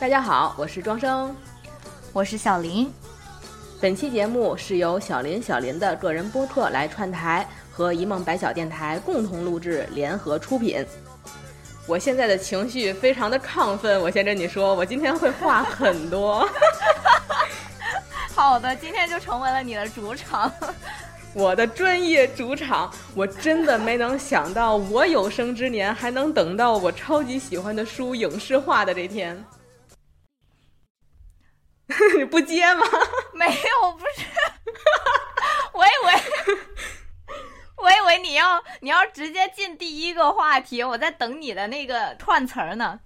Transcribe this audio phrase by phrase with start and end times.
[0.00, 1.36] 大家好，我是庄生，
[2.10, 2.90] 我是小林。
[3.82, 10.82] 本期节目是由小林小林的个人播客来串台和一梦百晓电台共同录制联合出品。
[11.86, 16.48] 我现在的情绪非常的亢奋，我先跟你说，我今天会话很多。
[18.34, 20.50] 好的，今天就成为了你的主场，
[21.34, 22.90] 我的专业主场。
[23.14, 29.44] 我真的没能想到，我有生之年还能等到我超级喜欢的书影视化的这天。
[32.16, 32.82] 你不接吗？
[33.34, 34.26] 没有，不是，
[35.74, 36.56] 我以为，
[37.82, 43.00] 我以为你要你要直接进第一个话题，我在等你的那个串词儿呢。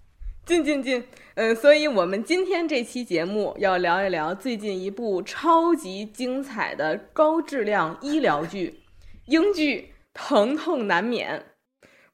[0.45, 8.83] 进进进，嗯，所以我们今天这期节目要聊一聊最近一部超级精彩的高质量医疗剧，
[9.25, 11.47] 英剧《疼痛难免》，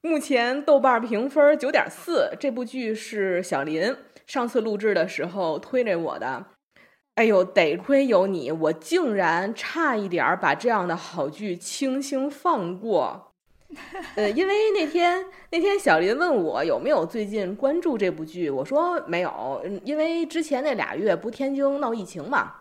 [0.00, 2.30] 目前豆瓣评分九点四。
[2.39, 3.97] 这部剧是小林
[4.28, 6.47] 上次录制的时候推给我的。
[7.16, 13.33] 哎呦，得亏有你，我竟然差一点儿把这样的好剧轻轻放过。
[14.17, 22.52] 呃，因为那天那天小林问我有没有最近关注这部剧，我说没有，因为之前那俩月不天津闹疫情嘛，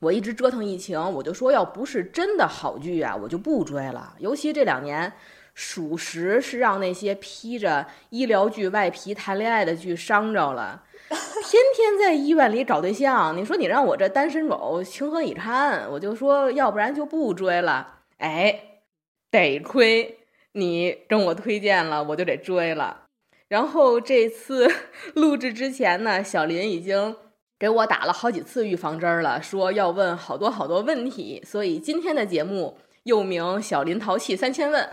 [0.00, 4.14] 我一直折腾疫情，我就说要不是真的好剧啊，我就不追了。
[4.18, 5.10] 尤其这两年，
[5.54, 10.82] 属实是让那些披着医疗剧外皮谈恋爱的剧伤着了。
[11.50, 15.88] 天天在医院里找对象，你说你让我这单身狗情何以堪？
[15.90, 18.02] 我就说，要不然就不追了。
[18.18, 18.82] 哎，
[19.30, 20.18] 得亏
[20.52, 23.06] 你跟我推荐了，我就得追了。
[23.48, 24.72] 然后这次
[25.14, 27.16] 录制之前呢，小林已经
[27.58, 31.42] 给我打了好几次预防针了，说要问好多好多问题。
[31.44, 34.88] 所以今天的节目又名“小林淘气三千问”，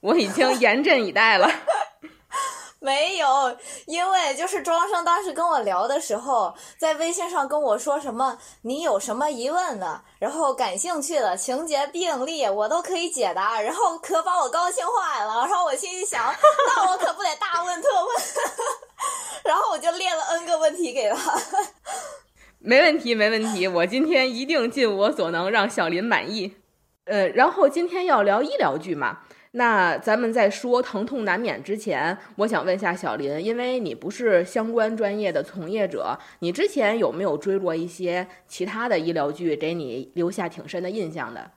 [0.00, 1.50] 我已经严阵以待了。
[2.84, 3.56] 没有，
[3.86, 15.46] 因为就是庄生当时跟我聊的时候，在微信上跟我说什么，你有什么疑问呢，然后感兴趣的情节病例，我都可以解答，然后可把我高兴坏了。
[15.46, 16.22] 然后我心里想，
[16.76, 18.16] 那我可不得大问特问，
[19.44, 21.16] 然后我就列了 N 个问题给他。
[22.58, 26.56] 没问题，没问题，我今天一定尽我所能让小林满意。
[27.06, 29.20] 呃，然后今天要聊医疗剧嘛。
[29.56, 41.48] 那咱们在说疼痛难免之前，我想问一下小林，因为你不是相关专业的从业者，你之前有没有追过一些其他的医疗剧，给你留下挺深的印象的？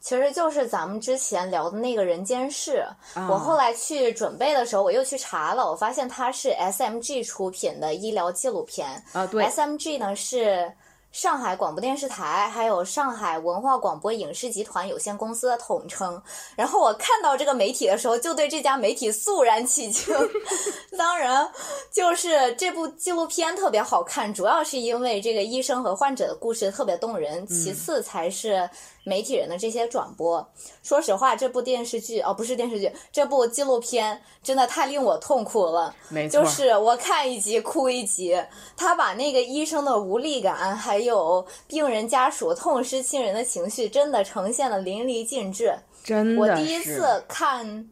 [0.00, 2.82] 其实就是咱们之前聊的那个人间世。
[3.28, 8.88] 我后来去准备的时候，我又去查了，我发现它是 S M G 出品的医疗纪录片。
[9.12, 10.72] 啊，对，S M G 呢是。
[11.16, 16.22] 上海广播电视台还有上海文化广播影视集团有限公司的统称。
[16.54, 20.14] 然后我看到这个媒体的时候，就对这家媒体肃然起敬。
[20.98, 21.50] 当然，
[21.90, 28.68] 就是这部纪录片特别好看，主要是因为这个医生和患者的故事特别动人，其次才是。
[29.06, 30.44] 媒体人的这些转播，
[30.82, 35.94] 说实话，这部电视剧哦，不是电视剧，这部纪录片真的太令我痛苦了。
[36.08, 38.36] 没错，就是我看一集哭一集。
[38.76, 45.72] 他把那个医生的无力感，还有病人家属痛失亲人的情绪，真的呈现的淋漓尽致。
[46.02, 47.88] 真的，我第一次看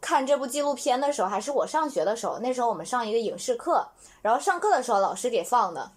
[0.00, 3.86] 看这部纪录片的时候，还是我上学的时候，那时候我们上一个影视课，
[4.20, 5.92] 然后上课的时候老师给放的。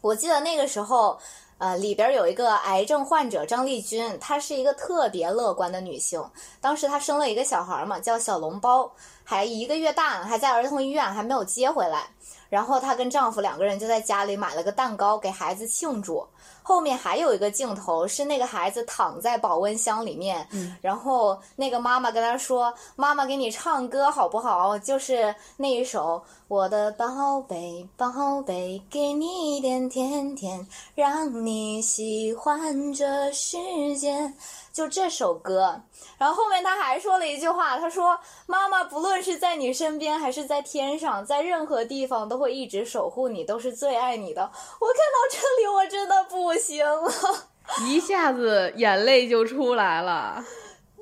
[0.00, 1.18] 我记得那个时候。
[1.62, 6.20] 呃，里边有一个癌症患者张丽君，她是一个特别乐观的女性。
[6.60, 8.90] 当时她生了一个小孩嘛，叫小笼包，
[9.22, 12.08] 还一个月大，还在儿童医院，还没有接回来。
[12.48, 16.26] 然后她跟丈夫两个人就在家里买了个蛋糕给孩子庆祝。
[16.62, 20.46] 后面还有一个镜头是那个孩子躺在保温箱里面，
[20.80, 24.78] 然后那个妈妈跟他说：“妈妈给你唱歌好不好？
[24.78, 33.58] 就是那一首我的宝贝宝贝，给你一点甜甜，让你喜欢这世
[33.96, 34.32] 界。”
[34.72, 35.78] 就这首歌，
[36.16, 44.40] 然后后面他还说了一句话，他说：“妈妈不论是在你身边还是在天上，在任何地方都会一直守护你，都是最爱你的。”
[44.80, 47.12] 我看到这里，我真的不行了，
[47.88, 50.44] 一下子眼泪就出来了。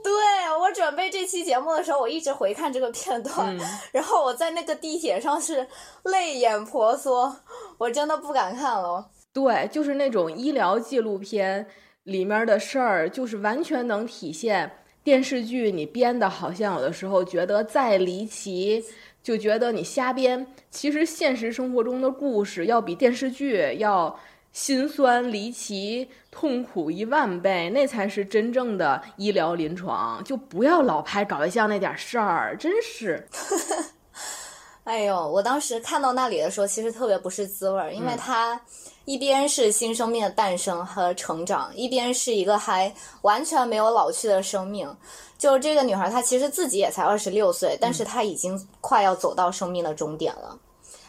[0.02, 0.12] 对
[0.58, 3.56] 我准备这期节目的时候，我一直回看这个片段，
[3.92, 5.66] 然后我在那个地铁上是
[6.04, 7.36] 泪眼婆娑，
[7.78, 9.10] 我真的不敢看了。
[9.32, 11.66] 对，就是那种医疗纪录片。
[12.04, 18.82] 里面的事儿就是完全能体现电视剧你编的，好像有的时候觉得再离奇，
[19.22, 20.46] 就觉得你瞎编。
[20.70, 24.18] 其实现实生活中的故事要比电视剧要
[24.52, 30.22] 心酸、离奇、痛苦一万倍，那才是真正的医疗临床。
[30.24, 33.26] 就不要老拍搞对象那点事儿，真是。
[34.84, 38.60] 哎呦，我当时看到那里的时候，其实特别不是滋味儿，因为它
[39.04, 42.92] 一边是新生命的诞生和成长，一边是一个还
[43.22, 44.92] 完全没有老去的生命。
[45.38, 50.58] 就是这个女孩，她其实自己也才二十六岁，但是她已经快要走到生命的终点了。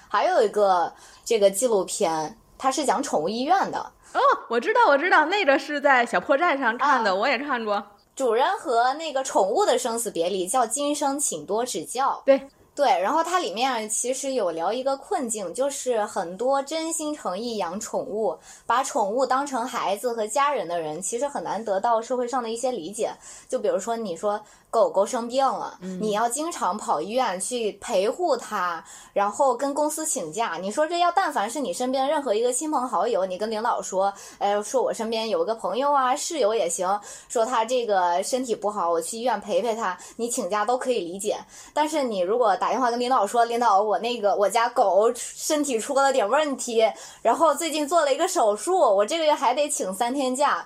[0.08, 0.94] 还有一个
[1.26, 3.80] 这个纪录片，它是讲宠物医院的。
[4.14, 7.84] 哦，我知道，我知道，那个是在小破站上看的，我也看过。
[8.16, 12.22] 主人和那个宠物的生死别离，叫今生请多指教。
[12.24, 12.40] 对。
[12.74, 23.12] 对，然后它里面其实有聊一个困境，就是很多真心诚意养宠物、把宠物当成孩子和家人的人，其实很难得到社会上的一些理解。
[23.50, 24.40] 就比如说，你说。
[24.72, 28.82] 狗狗生病了，你要经常跑医院去陪护它，
[29.12, 30.58] 然后跟公司请假。
[30.62, 36.98] 你说这要但凡是你身边任何一个亲朋好友，你跟领导说，哎，说我身边有个朋友啊，室友也行，
[37.28, 41.36] 说他这个身体不好，我去医院陪陪他，你请假都可以理解。
[41.74, 46.90] 但是你如果打电话跟领导说，领导我那个我家狗身体出了点问题，
[47.22, 50.66] 然后最近做了一个手术，我这个月还得请三天假，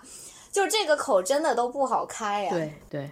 [0.51, 2.51] 就这个口真的都不好开呀。
[2.51, 3.12] 对对。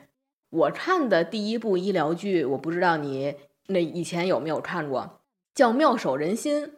[0.54, 3.36] 我看的第一部医疗剧，我不知道你
[3.68, 5.20] 那以前有没有看过，
[5.56, 6.66] 叫《妙手仁心》。《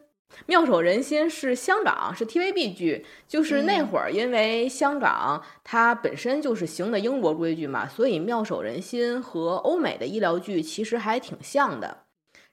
[0.46, 12.04] 妙手仁心》是香港是 TVB 剧，就是那会儿因为香港它本身就是行的英国规矩嘛，所以《妙手仁心》和欧美的医疗剧其实还挺像的。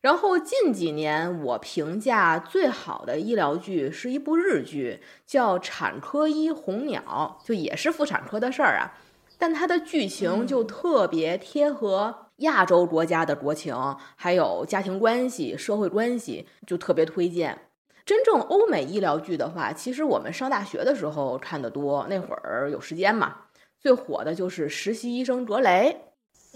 [0.02, 9.00] 然后近几年我评价最好的医疗剧是一部日剧，叫《产科医红鸟》，就也是妇产科的事儿啊。
[9.44, 13.76] 但它的剧情就特别贴合亚洲国家的国情，
[14.16, 17.60] 还有家庭关系、社会关系，就特别推荐。
[18.06, 23.36] 真正欧美医疗剧的话，其实我们上大学的时候看的多，那会儿有时间嘛。
[23.82, 25.98] 最火的就是《实习医生格雷》，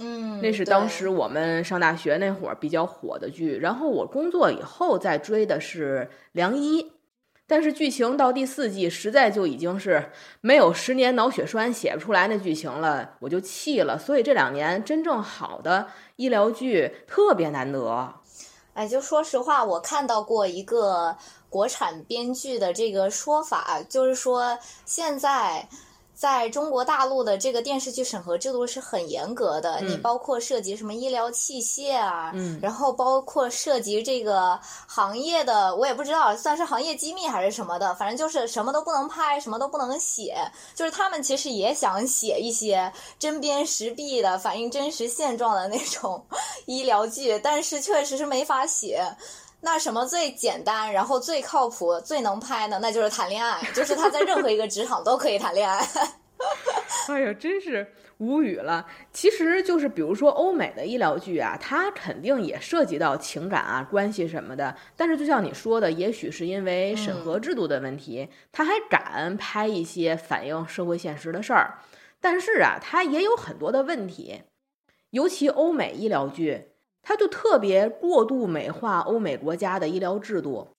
[0.01, 3.57] 嗯，那是当时我们上大学那会儿比较火的剧。
[3.57, 6.84] 然后我工作以后再追的是《良医》。
[7.47, 10.11] 但是剧情到第四季，实在就已经是
[10.41, 13.97] 没有十年脑血栓写不出来那剧情了，我就气了。
[13.97, 18.13] 所以这两年真正好的医疗剧特别难得。
[18.73, 21.15] 哎，就说实话，我看到过一个
[21.49, 25.67] 国产编剧的这个说法，就是说现在。
[26.17, 40.35] 在中国大陆的这个电视剧审核制度是很严格的，你包括涉及什么医疗器械啊，然后包括涉及这个行业的，我也不知道算是行业机密还是什么的，反正就是什么都不能拍，什么都不能写。
[40.73, 46.25] 就是他们其实也想写一些针砭时弊的、反映真实现状的那种
[46.65, 49.05] 医疗剧，但是确实是没法写。
[49.62, 52.80] 那什么最简单，然后最靠谱、最能拍呢？
[52.81, 55.86] 那就是谈恋爱， 就是他在任何一个职场都可以谈恋爱。
[57.09, 58.86] 哎呀，真是无语了。
[59.12, 64.75] 其实就是比如说欧美的医疗剧啊，它肯定也涉及到情感啊、关系什么的。
[64.95, 71.80] 但是就像你说的，也许是因为审核制度的问题，他还敢拍一些反映社会现实的事儿。
[72.21, 74.44] 但是啊，它也有很多的问题，
[75.10, 76.74] 尤其欧美医疗剧。
[77.07, 80.75] 他就特别过度美化欧美国家的医疗制度。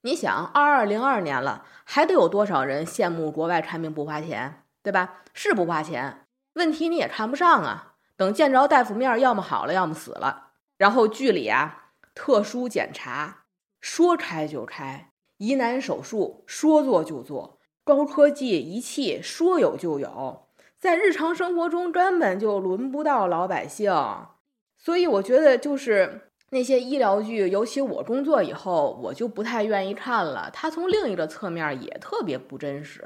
[0.00, 5.22] 你想，二二零二年了，还得有多少人羡慕国外看病不花钱，对吧？
[5.32, 7.94] 是不花钱，问题你也看不上啊。
[8.16, 10.48] 等见着大夫面，要么好了，要么死了。
[10.76, 13.44] 然后剧里啊，特殊检查
[13.80, 20.48] 说开就开，疑难手术说做就做，高科技仪器说有就有，
[20.80, 23.94] 在日常生活中根本就轮不到老百姓。
[24.84, 30.50] 所以我觉得，就是那些医疗剧，尤其我工作以后，我就不太愿意看了。
[30.52, 33.02] 它从另一个侧面也特别不真实。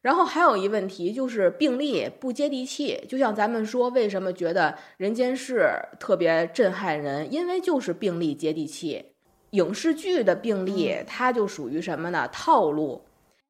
[0.00, 3.04] 然后还有一问题就是病例不接地气。
[3.06, 5.68] 就像咱们说，为什么觉得《人间世》
[5.98, 7.30] 特别震撼人？
[7.30, 9.12] 因为就是病例接地气。
[9.50, 12.26] 影视剧的病例，它就属于什么呢？
[12.32, 13.04] 套路，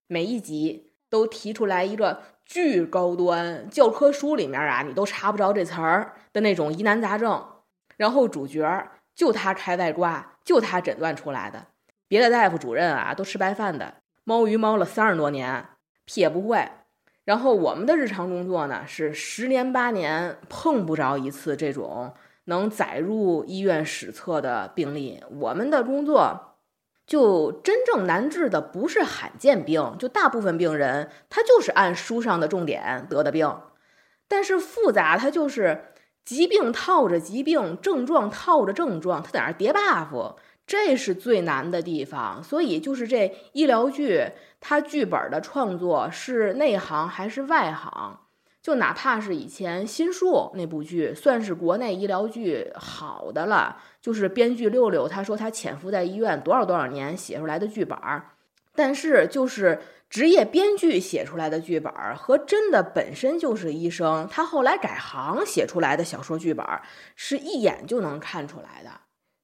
[0.09, 2.34] 每一集都提出来一个。
[2.45, 7.45] 巨高端，教科书里面啊，你都查不着这词儿的那种疑难杂症，
[7.97, 11.67] 然后主角就他开外挂，就他诊断出来的，
[12.07, 15.67] 别的大夫主任啊都吃白饭的，猫鱼猫了三十多年，
[16.05, 16.69] 屁也不会。
[17.25, 22.13] 然后我们的日常工作呢，是十年八年碰不着一次这种
[22.45, 26.54] 能载入医院史册的病例，我们的工作。
[27.07, 33.61] 就真正难治的不是罕见病，就大部分病人他就是按书上的重点得的病，
[34.27, 35.93] 但是复杂它就是
[36.25, 42.43] 疾病套着疾病，症状套着症状，它在那叠 buff，这是最难的地方。
[42.43, 48.21] 所以就是这医疗剧，它剧本的创作是内行还是外行？
[48.63, 53.77] 就哪怕是以前《心术》那部剧，算是国内医疗剧好的了。
[54.05, 58.33] 就是编剧六六他说他潜伏在医院多少多少年写出来的剧本儿，
[58.75, 59.81] 但是就是
[60.11, 66.83] 职业编剧写出来的剧本儿和真的本身就是医生，他后来改行写出来的小说剧本儿
[67.17, 68.91] 是一眼就能看出来的。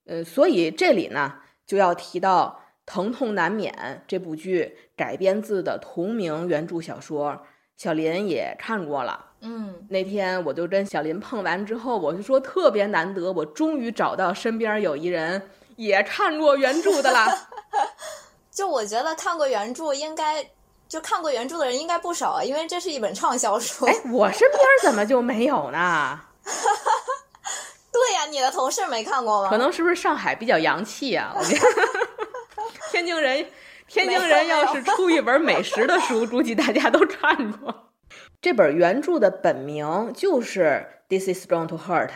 [0.05, 3.73] 呃，所以这里呢就要提到《疼痛难免》
[4.07, 7.47] 这部剧改编自的同名原著小说。
[7.79, 17.49] 小林也看过了，嗯，那天我就跟小林碰完之后，我就说特别难得，我终于找到身边有一人也看过原著的啦。
[18.53, 20.45] 就我觉得看过原著应该，
[20.89, 23.87] 就看过原著的人应该不少啊，因为这是一本畅销书。
[23.87, 26.21] 哎，我身边怎么就没有呢？
[27.93, 29.49] 对呀，你的同事没看过吗？
[29.51, 31.33] 可能是不是上海比较洋气啊？
[31.39, 31.65] 我觉得
[32.93, 33.47] 天津人。
[33.89, 37.90] 天津人要是出一本美食的书，估计大家都看过。
[38.41, 40.61] 这本原著的本名就是
[41.09, 42.09] 《This Is Strong to Hurt》，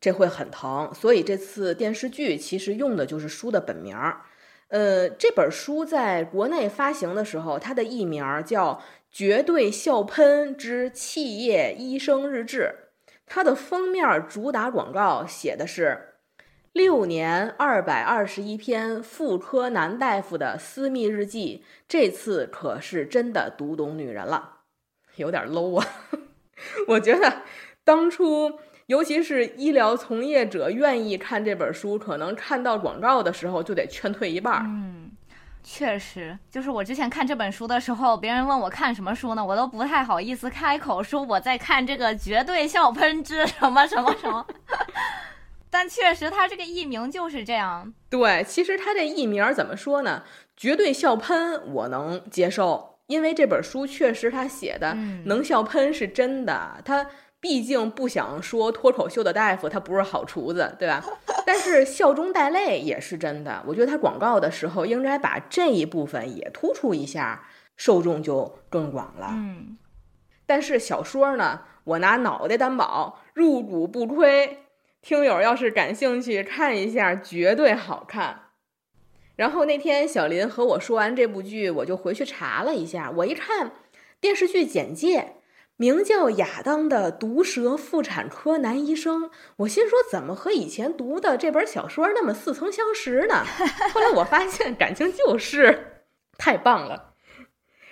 [0.00, 0.92] 这会很疼。
[0.94, 3.96] 所以这次电视剧其实用的就是书的本名。
[4.68, 8.74] 呃，这本书在国内发行的时候，它的译名叫
[9.10, 12.76] 《绝对笑喷之企业医生日志》，
[13.26, 16.10] 它的封面主打广告写的是。
[16.72, 24.51] 六年二百二十一篇妇科男大夫的私密日记，这次可是真的读懂女人了，
[25.16, 25.86] 有点 low 啊！
[26.88, 27.42] 我觉得
[27.84, 34.62] 当初，尤其是医疗从业者愿意看这本书，可能看到广告的时候就得劝退一半。
[34.64, 35.10] 嗯，
[35.62, 44.46] 确实，就是我之前看这本书的时候，别人问我看什么书呢，我都不太好意思开口说我在看这个绝对笑喷之什么什么什么。
[45.70, 47.92] 但确实，他这个艺名就是这样。
[48.10, 50.22] 对，其实他这艺名怎么说呢？
[50.54, 54.94] 绝对笑喷，我能接受，因为这本书确实他写的
[55.26, 56.80] 能笑喷是真的。
[56.84, 57.06] 他
[57.38, 61.04] 毕竟不想说脱口秀的大夫他不是好厨子，对吧？
[61.44, 63.62] 但是笑中带泪也是真的。
[63.66, 67.44] 我觉得他广告的时候应该把这一部分也突出一下，
[67.76, 69.28] 受众就更广了。
[69.32, 69.76] 嗯。
[70.46, 74.58] 但是小说呢，我拿脑袋担保，入股不亏。
[75.00, 78.40] 听友要是感兴趣看一下，绝对好看。
[79.36, 83.10] 然后那天小林和我说完这部剧，我就回去查了一下。
[83.10, 83.72] 我一看
[84.20, 85.36] 电视剧简介，
[85.76, 93.44] 名叫亚当的毒舌妇产科男医生，我心说怎么和以前读的这本小说那么似曾相识呢？
[93.92, 96.04] 后来我发现感情就是，
[96.36, 97.14] 太棒了。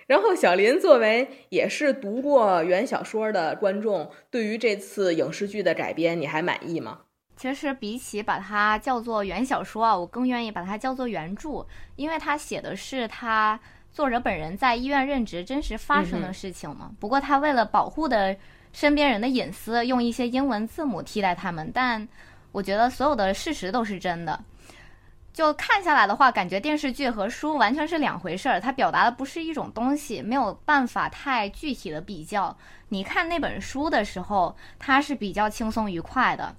[0.06, 7.02] 然后小林作为也是读过原小说的观众，对于这次影视剧的改编，你还满意吗？
[7.40, 11.66] 其实比起把它叫做原小说啊，我更愿意把它叫做原著，
[11.96, 13.58] 因为它写的是他
[13.90, 16.90] 作者本人在医院任职真实发生的事情嘛。
[17.00, 18.36] 不过他为了保护的
[18.74, 21.72] 身边人的隐私，用一些英文字母替代他们。
[21.72, 22.06] 但
[22.52, 24.44] 我觉得所有的事实都是真的。
[25.32, 32.54] 就看下来的话，感觉电视剧和书完全是两回事儿，它表达的不是一种东西，没有办法太具体的比较。
[32.90, 36.54] 你看那本书的时候，它是比较轻松愉快的，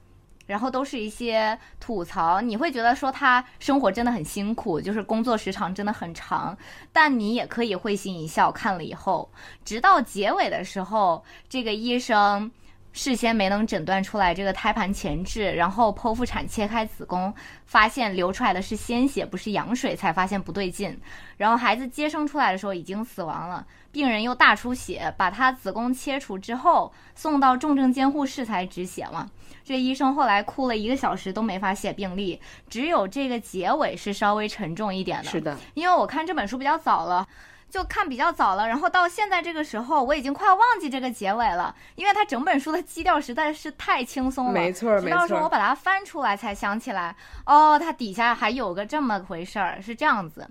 [0.52, 6.56] 然后都是一些吐槽，你会觉得说他生活真的很辛苦，就是工作时长真的很长，
[6.92, 8.52] 但你也可以会心一笑。
[8.52, 9.32] 看了以后，
[9.64, 12.52] 直到结尾的时候，这个医生。
[12.94, 17.34] 事先没能诊断出来这个胎盘前置，然后剖腹产切开子宫，
[17.66, 21.00] 发现流出来的是鲜血，不是羊水，才发现不对劲。
[21.38, 29.32] 然后孩子接生出来的时候已经死亡了，病人又大出血，把他子宫切除之后送到重症监护室才止血嘛。
[29.64, 32.40] 这医生后来哭了一个小时都没法写病历，
[32.70, 35.30] 只有这个结尾是稍微沉重一点的。
[35.30, 37.28] 是的，因为我看这本书比较早了。
[37.72, 44.52] 就看比较早了，然后到现在这个时候，我已经快忘记这个结尾了，因为它整本书的基调实在是太轻松了。
[44.52, 45.08] 没错，没错。
[45.08, 47.16] 直到时候我把它翻出来才想起来，
[47.46, 50.50] 哦，它底下还有个这么回事儿，是这样子。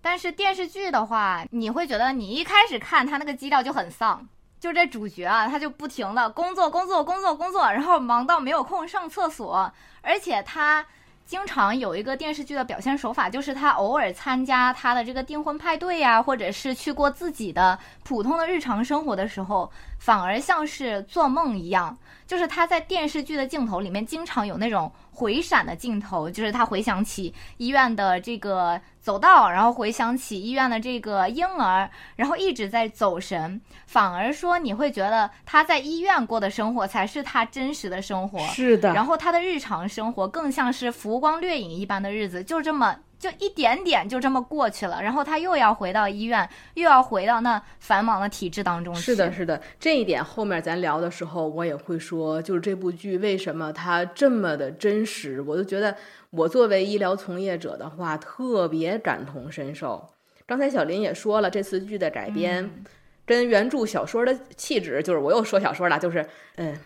[0.00, 4.24] 但是电视剧的话，你会觉得你一开始看它那个基调就很丧，
[4.58, 9.72] 就这主角啊，他就不停的工作、工作、工作、工作，然后忙到没有空上厕所，
[10.02, 10.84] 而且他。
[11.28, 21.98] 经常有一个电视剧的表现手法，就是他偶尔参加他的这个订婚派对呀，或者是去过自己的普通的日常生活的时候，反而像是做梦一样。
[22.26, 24.90] 就是他在电视剧的镜头里面，经常有那种。
[25.18, 38.38] 回闪的镜头，就是他回想起医院的这个走道，然后回想起医院的这个婴儿，然后一直在走神，反而说你会觉得他在医院过的生活才是他真实的生活。
[38.46, 38.94] 是的。
[38.94, 49.00] 然后他的日常生活更像是浮光掠影一般的日子，就这么就一点点就这么过去了，然后他又要回到医院，又要回到那繁忙的体制当中去。
[49.00, 55.96] 是的，是的，这一点后面咱聊的时候我也会说，就是这部剧为什么它这么的真实，我就觉得
[56.30, 60.06] 我作为医疗从业者的话，特别感同身受。
[60.46, 62.84] 刚才小林也说了，这次剧的改编
[63.24, 66.76] 跟原著小说的气质，就是我又说小说了，就是嗯，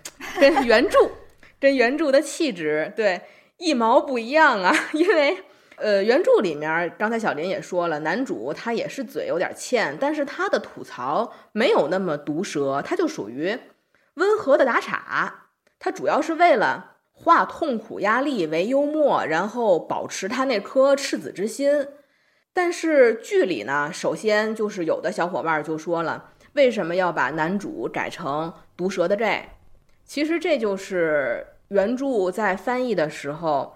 [0.41, 0.99] 跟原著
[1.59, 3.21] 跟原著的气质对
[3.57, 5.37] 一毛不一样啊， 因为。
[5.77, 13.59] 呃，原著里面，刚才小林也说了，男主他也是嘴有点欠，但是他的吐槽没有那么毒舌，他就属于
[14.15, 15.49] 温和的打岔。
[15.81, 16.92] 他主要是为了
[17.23, 21.87] 化痛苦压力为幽默，然后保持他那颗赤子之心。
[22.53, 29.49] 但是剧里呢，首先就是有的小伙伴就说了，为什么要把男主改成毒舌的这？
[30.05, 33.75] 其实这就是原著在翻译的时候。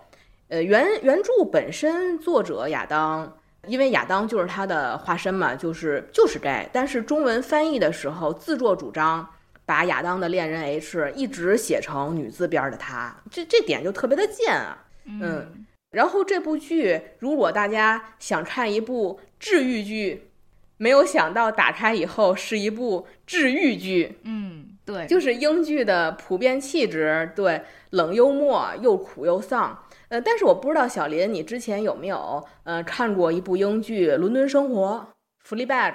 [0.48, 3.36] 呃，原原著本身作者亚当，
[3.66, 6.68] 因为亚当就是他的化身嘛，就是就是 G。
[6.72, 9.28] 但是中文翻译的时候，自作主张
[9.66, 14.86] 把亚当的恋人 H 一直写成女字边的他，这这点就特别的贱啊。
[15.04, 20.30] 嗯，然后这部剧，如果大家想看一部治愈剧，
[20.76, 24.18] 没有想到打开以后是一部治愈剧。
[24.22, 29.84] 嗯，对，就是英剧的普遍气质，对，冷幽默，又苦又丧。
[30.08, 35.08] 呃，但是我不知道小林，你之前有没有呃看过一部英剧《伦敦生活》
[35.48, 35.94] （Fleabag）？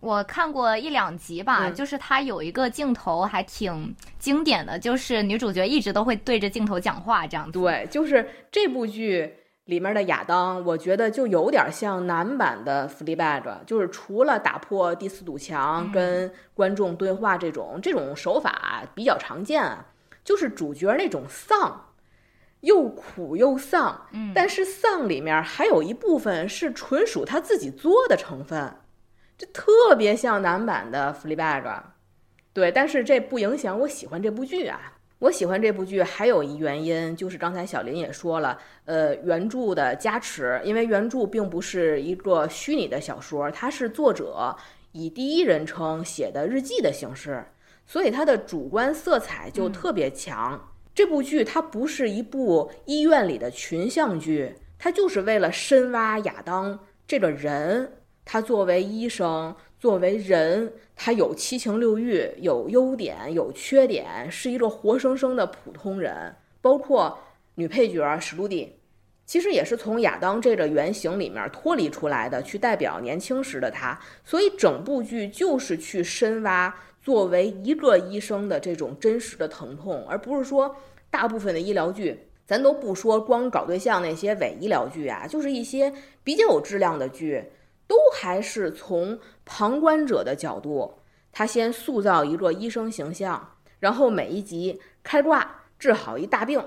[0.00, 7.52] 我看过一两集吧，就是它有一个镜头还挺经典的，就是女主角一直都会对着镜头讲话这样子。
[7.52, 9.34] 对，就是这部剧
[9.66, 19.84] 里面的亚当，我觉得就有点像男版的 Fleabag，就是除了打破第四堵墙跟观众对话这种这种手法比较常见啊，
[20.24, 21.86] 就是主角那种丧。
[22.62, 28.70] 又苦又丧，嗯，但是丧里面还有一部分是纯属他自己作的成分，
[29.40, 31.62] 这特别像男版的《Fleabag》，
[32.52, 34.98] 对，但是这不影响我喜欢这部剧啊。
[35.20, 44.54] 我喜欢这部剧还有一原因，就是刚才小林也说了，呃，原著的加持，因为原著并不是一个虚拟的小说，它是作者
[44.92, 47.42] 以第一人称写的日记的形式，
[47.86, 50.68] 所以它的主观色彩就特别强。
[50.94, 57.99] 这部剧它不是一部医院里的群像剧，它就是为了深挖亚当这个人。
[58.32, 66.36] 他作为医生，作为人，他有七情六欲，有优点，有缺点，是一个活生生的普通人。
[66.60, 67.18] 包括
[67.56, 68.76] 女配角史露蒂，
[69.26, 73.98] 其实也是从亚当这个原型里面脱离出来的，去代表年轻时的他。
[74.24, 76.72] 所以整部剧就是去深挖。
[77.02, 80.76] 作为一个医生的这种真实的疼痛，而不是说
[81.10, 82.16] 大部分的医疗剧，
[82.46, 87.42] 咱都不说光搞对象那些伪医疗剧啊，就是一些比较有质量的剧，
[87.90, 90.94] 都还是从旁观者的角度，
[91.32, 96.64] 他先塑造一个医生形象，然后每一集开挂治好一大病，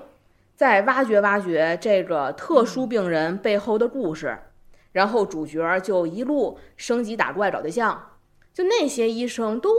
[0.54, 4.38] 再挖掘挖掘这个特殊病人背后的故事，
[4.92, 8.10] 然后主角就一路升级打怪找对象，
[8.52, 9.70] 就那些医生都。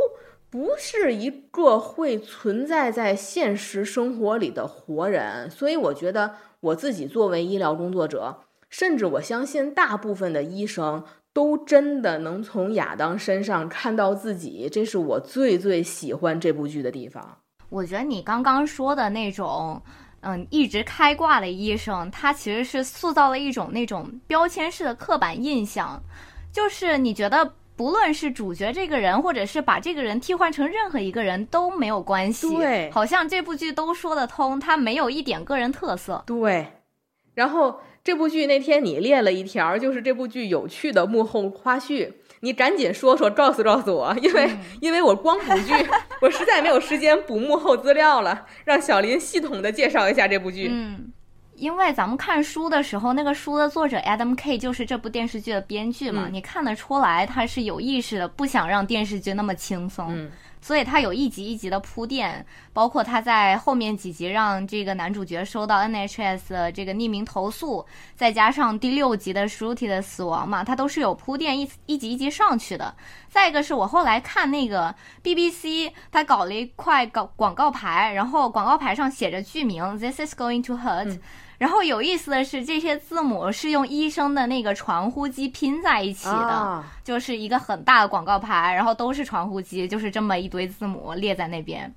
[0.48, 8.38] 不是一个会存在在现实生活里的活人，所以我觉得我自己作为医疗工作者，
[8.70, 11.04] 甚至我相信大部分的医生
[11.36, 17.40] 都真的能从亚当身上看到自己，这是我最最喜欢这部剧的地方。
[17.68, 19.82] 我觉得你刚刚说的那种，
[20.22, 26.02] 嗯，一直开挂的医生，他其实是塑造了一种那种标签式的刻板印象，
[26.54, 27.54] 就是你觉得。
[27.78, 32.56] 不论是主角这个人，或者是把这个人替换成任何一个人都没有关系。
[32.56, 36.24] 对，好像这部剧都说得通，他没有一点个人特色。
[36.26, 36.66] 对，
[37.34, 44.48] 然后这部剧那天你列了一条，就是这部剧有趣的幕后花絮，你赶紧说说，告诉告诉我，因为
[44.80, 45.74] 因为我光补剧，
[46.22, 50.70] 我实在没有时间补幕后资料了，让小林系统的介绍一下这部剧。
[50.72, 51.12] 嗯。
[51.56, 60.30] 因为咱们看书的时候，那个书的作者 Adam K 就是这部电视剧的编剧嘛，你看得出来他是有意识的，不想让电视剧那么轻松，
[60.66, 72.96] 所以他有一集一集的铺垫，包括他在后面几集让这个男主角收到 NHS 的这个匿名投诉，再加上第六集的 Shruti 的死亡嘛，他都是有铺垫一一集一集上去的。
[73.30, 81.20] 再一个是我后来看那个 BBC，他搞了一块广广告牌，然后广告牌上写着剧名 This is going to hurt。
[81.66, 91.92] 然后有意思的是，这些字母是用医生的那个传呼机拼在一起的，就是一个很大的广告牌，然后都是传呼机，就是这么一堆字母列在那边。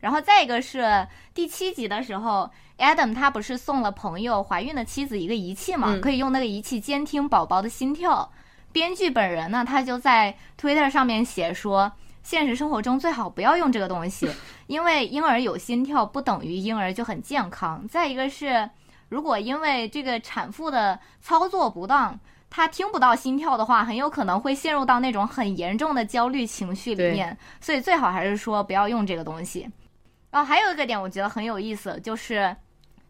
[0.00, 8.32] 然后再一个是第七集的时候，Adam 他不是送了朋友怀孕的妻子一个仪器嘛，嗯可以用那个仪器监听宝宝的心跳。
[8.72, 11.92] 编剧本人呢，他就在 Twitter 上面写说，
[12.24, 14.28] 现实生活中最好不要用这个东西，
[14.66, 17.86] 因为婴儿有心跳不等于婴儿就很健康。
[17.86, 18.70] 再一个是，
[19.10, 22.18] 如果因为这个产妇的操作不当，
[22.48, 27.36] 她听不到心跳的话，很有可能会陷入到那种很严重的焦虑情绪里面。
[27.60, 29.68] 所以最好还是说不要用这个东西。
[30.30, 32.56] 然后还有一个点，我觉得很有意思，就是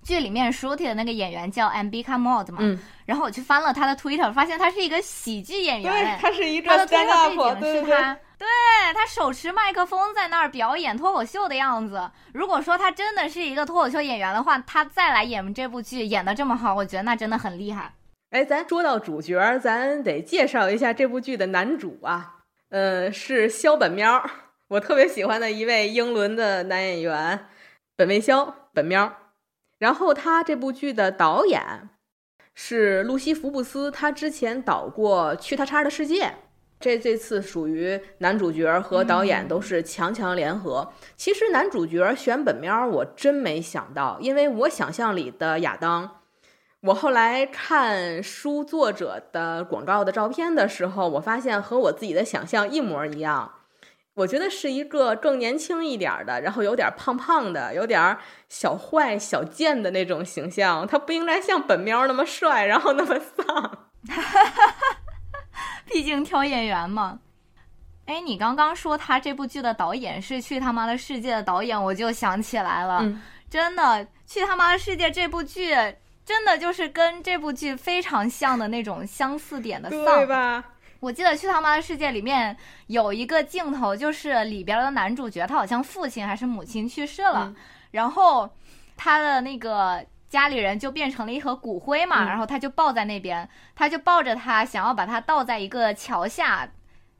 [0.02, 6.18] 剧里面 Shruti 的那个演员叫 Ambika Mod 嘛，嗯，然后我去翻了他的 Twitter，发现他是一个喜剧演对，员。
[6.18, 8.48] 它是一个他的 stand 推 up，特背对对对，
[8.94, 12.10] 他，手持麦克风在那儿表演脱口秀的样子。
[12.32, 17.92] 如果说他真的是一个脱口秀演员的话，他再来演这部剧演的这么好，我觉得那真的很厉害。
[18.30, 22.38] 哎，咱说到主角，咱得介绍一下这部剧的男主啊，
[22.70, 24.24] 呃，是肖本喵，
[24.68, 27.46] 我特别喜欢的一位英伦的男演员，
[27.94, 29.18] 本卫肖本喵。
[29.78, 31.90] 然后他这部剧的导演
[32.54, 36.24] 是露西·福布斯，他之前导过《去他叉的世界》，
[36.80, 40.90] 这这次属于男主角和导演都是强强联合。
[41.14, 46.16] 其实男主角选本喵，我真没想到，因为我想象里的亚当。
[46.80, 53.52] 我后来看书作者的广告的照片的时候，我发现和我自己的想象一模一样。
[54.14, 58.16] 我觉得是一个更年轻一点儿的，然后有点胖胖的，有点
[58.48, 60.86] 小坏小贱的那种形象。
[60.86, 63.88] 他不应该像本喵那么帅，然后那么丧。
[65.90, 67.18] 毕竟挑演员嘛。
[68.06, 73.82] 哎，你刚刚说他这部剧的导演是《去他妈的世界》的导演，我就想起来了，嗯真的，
[74.26, 75.74] 《去他妈的世界》这部剧
[76.24, 80.26] 真的就是跟这部剧非常像的那种相似点的对丧。
[80.26, 80.64] 吧？
[81.00, 82.56] 我记得《去他妈的世界》里面
[82.88, 87.56] 有一个镜头，就是里边的男主角他好像父亲还是母亲去世了，嗯
[87.92, 88.48] 然后
[88.96, 96.70] 他的那个家里人就变成了一盒骨灰嘛，嗯然后他就抱在那边，他就抱着他，想要把他倒在一个桥下。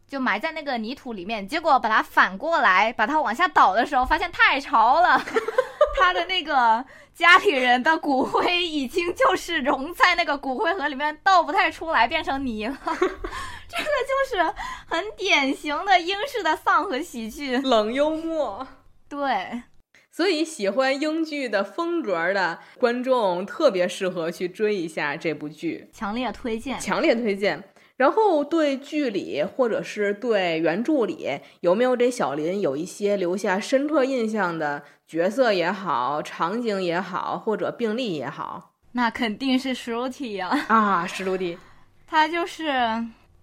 [0.08, 5.16] 就埋在那个泥土里面，结果把它反过来，把它往下倒的时候，发现太潮了，
[5.96, 12.76] 他的那个家里人的骨灰已经就是融在那个骨灰盒里面，倒不太出来，变成泥了。
[12.84, 14.54] 这个就是
[14.88, 17.58] 很典型的英式的丧和喜剧。
[17.58, 18.66] 冷幽默。
[19.08, 19.62] 对，
[20.10, 25.88] 所以喜欢英剧的风格的观众特别适合去追一下这部剧。
[25.92, 26.78] 强烈推荐。
[26.78, 27.62] 强烈推荐。
[27.96, 41.06] 然后对剧里或者是对原著里有没有这小林有一些留下深刻印象的角色也好，场景也好，或者病例也好那肯定是 Shruti 呀、啊？
[41.06, 41.58] 史鲁迪，
[42.08, 42.70] 他就是，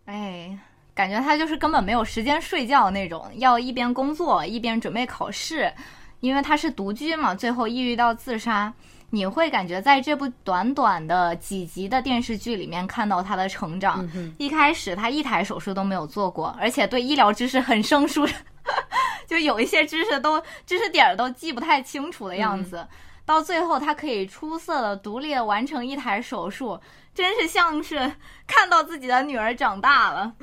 [0.06, 0.58] 哎，
[0.96, 5.72] 感觉他就是根本没有时间睡觉那种，要一边工作一边准备考试，
[6.20, 8.74] 因为他是独居嘛，最后抑郁到自杀。
[9.10, 14.06] 你会感觉在这部短短的几集的电视剧里面看到他的成长。
[14.14, 18.28] 嗯，一开始他一台手术都没有做过，而且对医疗知识很生疏，
[19.26, 22.86] 就有一些知识都知识点儿都记不太清楚的样子。
[23.26, 26.78] 到最后，他可以出色的独立的完成一台手术，
[27.14, 28.12] 真是像是
[28.46, 30.34] 看到自己的女儿长大了。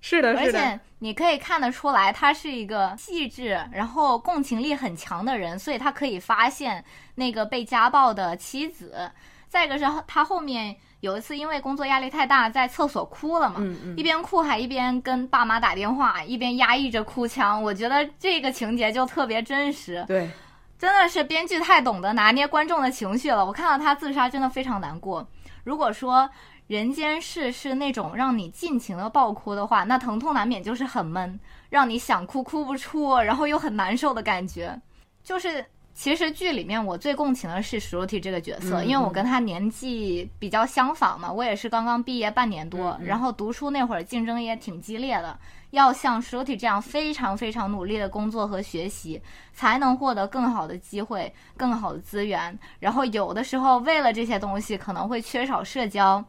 [0.00, 6.84] 是的，而是的，且你可以看得出来，他是一个细致，然后共情力很强的人，所以他可以发现
[7.14, 9.10] 那个被家暴的妻子。
[9.48, 17.60] 再一个是他后面有一次因为工作压力太大，在厕所哭了嘛，嗯嗯一边哭还一边跟爸妈打电话，一边压抑着哭腔。
[17.60, 20.30] 我觉得这个情节就特别真实，对，
[20.78, 23.44] 真的是编剧太懂得拿捏观众的情绪了。
[23.44, 25.28] 我看到他自杀真的非常难过。
[25.64, 26.30] 如果说
[26.70, 34.80] 人间世是那种让你尽情的爆哭的话，那疼痛难免就是很闷，让你想哭哭不出，然后又很难受的感觉。
[35.24, 45.36] 就是其实剧里面我最共情的是 Shruti 这个角色，嗯因为我跟他年纪比较相仿嘛，我也是刚刚毕业半年多，然后读书那会儿竞争也挺激烈的，
[45.70, 49.20] 要像 Shruti 这样非常非常努力的工作和学习，
[49.52, 52.56] 才能获得更好的机会、更好的资源。
[52.78, 56.24] 然后有的时候为了这些东西，可能会缺少社交，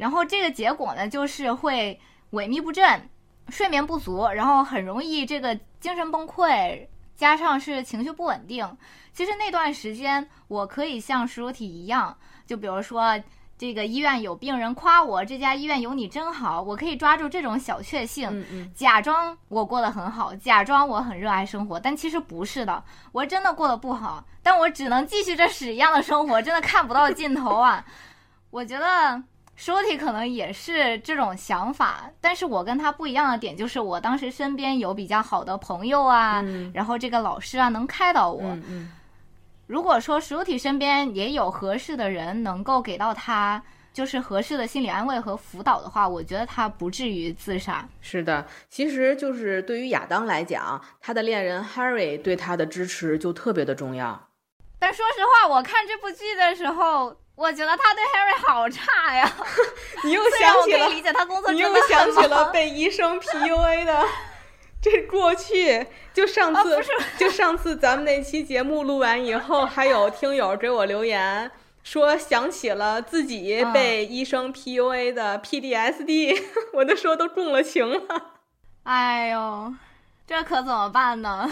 [0.00, 2.00] 然后这个结果呢，就是会
[2.32, 3.08] 萎靡不振、
[3.48, 8.76] 睡眠不足，然后很容易这个精神崩溃，加上是情绪不稳定。
[9.12, 13.20] 其实那段时间，我可以像石如体一样，就比如说。
[13.60, 22.82] 这个医院有病人夸我，这家医院有你真好，我可以抓住这种小确幸，嗯嗯，假装我过得很好，假装我很热爱生活，但其实不是的，
[23.12, 27.84] 我真的过得不好，但我只能继续这屎一样的生活，真的看不到尽头啊！
[28.48, 29.22] 我觉得
[29.60, 36.42] 舒体可能也是这种想法，但是我跟他不一样的点就是，我当时身边有比较好的朋友啊，
[36.72, 38.56] 然后这个老师啊能开导我。
[39.66, 47.86] 如果说舒体身边也有合适的人能够给到他就是合适的心理安慰和辅导的话，我觉得他不至于自杀。
[48.00, 54.28] 是的，其实就是对于亚当来讲，他的恋人 Harry 对他的支持就特别的重要。
[54.78, 57.14] 但说实话，我看这部剧的时候。
[57.40, 59.32] 我觉得他对 Harry 好差呀！
[60.04, 64.04] 你又想起了，理解他工作你又想起了被医生 PUA 的
[64.82, 65.86] 这过去。
[66.12, 66.84] 就上次，
[67.16, 71.50] 就上次咱们那期节目录完以后，还有听友给我留言
[71.82, 76.42] 说想起了自己被医生 PUA 的 PDSD，
[76.74, 78.32] 我都说都中了情了。
[78.82, 79.72] 哎呦，
[80.26, 81.50] 这可怎么办呢？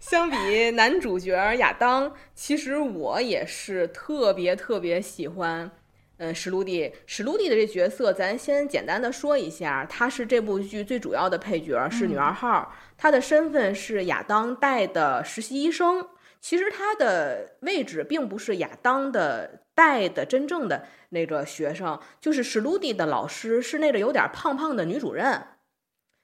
[0.00, 5.70] 相比男主角亚当，其实我也是特别特别喜欢，
[6.16, 6.90] 嗯，史鲁蒂。
[7.04, 12.74] 史鲁蒂的这角色，咱先简单的说一下，她是这部剧最主要的配角，是女二号。
[12.96, 16.08] 她的身份是亚当带的实习医生。
[16.40, 25.42] 其实她的位置并不是亚当的带的真正的那个学生，就是史鲁蒂的老师，是那个有点胖胖的女主任。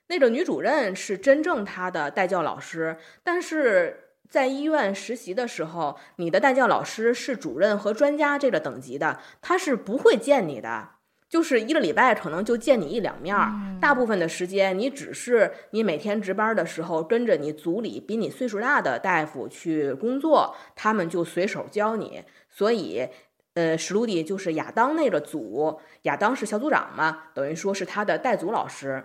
[0.08, 10.90] 那个女主任是真正她的代教老师，但是在医院实习的时候，你的代教老师是主任和专家这个等级的，他是不会见你的，
[11.28, 22.24] 就是一个礼拜可能就见你一两面儿，大部分的时间你只是你每天值班的时候跟着你组里比你岁数大的大夫去工作，他们就随手教你。
[22.48, 23.08] 所以，
[23.54, 29.04] 呃，史鲁迪就是亚当那个组，亚当是小组长嘛，等于说是他的带组老师。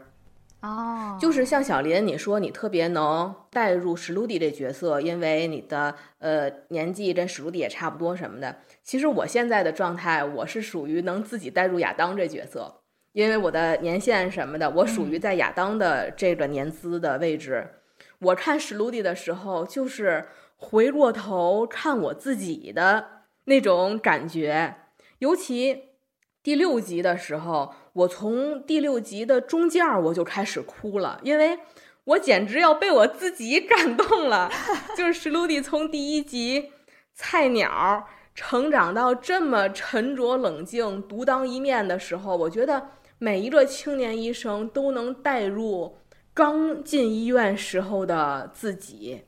[0.61, 8.57] 哦，就是像小林，你说你特别能带入史鲁迪这角色，因为你的呃年纪跟史鲁迪也差不多什么的。
[8.83, 12.81] 其实我现在的状态，我是属于能自己带入亚当这角色，
[13.13, 17.67] 因为我的年限什么的，我属于在亚当的这个年资的位置。
[18.19, 24.75] 我看史鲁迪的时候，就是回过头看我自己的那种感觉，
[25.17, 25.85] 尤其
[26.43, 27.73] 第六集的时候。
[27.93, 31.59] 我从第六集的中间我就开始哭了，因为
[32.05, 34.49] 我简直要被我自己 感动了。
[34.97, 36.71] 就是史鲁迪从第一集
[37.13, 45.97] 菜鸟成长到这么沉着冷静、独当一面的时候，我觉得每一个青年医生都能带入
[46.33, 49.25] 刚进医院时候的自己。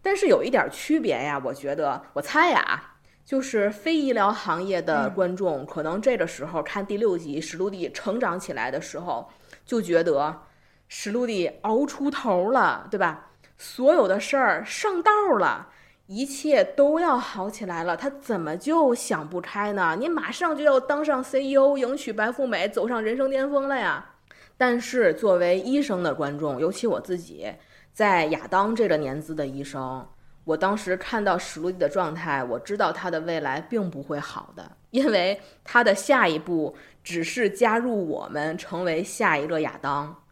[0.00, 2.93] 但是有一点区别呀，我觉得，我猜呀。
[3.24, 9.28] 就是非医疗行业的观众，可能这个时候看第六集史努比成长起来的时候，
[9.64, 10.42] 就觉得
[10.88, 13.30] 史努比熬出头了，对吧？
[13.56, 15.68] 所有的事儿上道了，
[16.06, 19.96] 一切都要好起来了，他怎么就想不开呢？
[19.98, 24.12] 你马上就要当上 CEO，迎娶白富美，走上人生巅峰了呀！
[24.58, 27.50] 但是作为医生的观众，尤其我自己，
[27.92, 30.06] 在亚当这个年资的医生。
[30.44, 40.22] 我当时看到史鲁迪的状态，我知道他的未来并不会好的，因为他的下一步只是加入我们，成为下一个亚当。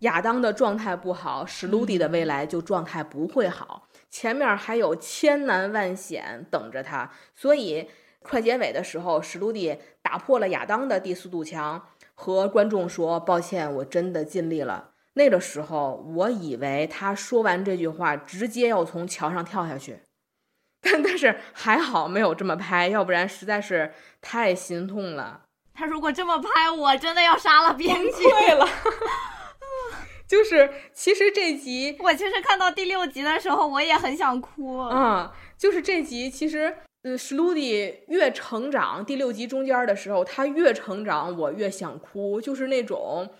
[0.00, 7.10] 亚当的状态不好，史鲁迪的未来就状态不会好，前面还有千难万险等着他。
[7.34, 7.88] 所以
[8.22, 20.00] 快结尾的时候，史鲁迪打破了亚当的第四堵墙，和观众说：“抱歉，我真的尽力了。”那个时候，我以为他说完这句话，直接要从桥上跳下去，
[20.80, 25.42] 但但是还好没有这么拍，要不然实在是太心痛了。
[25.72, 28.68] 他如果这么拍，我真的要杀了编剧了。
[30.26, 34.78] 就是，其实这集 我其实看到第六集的时候，我也很想哭。
[34.78, 43.30] 嗯，就是这集，其实，呃，史鲁迪越成长，第六集中间的时候，他越成长，我越想哭，就是那种。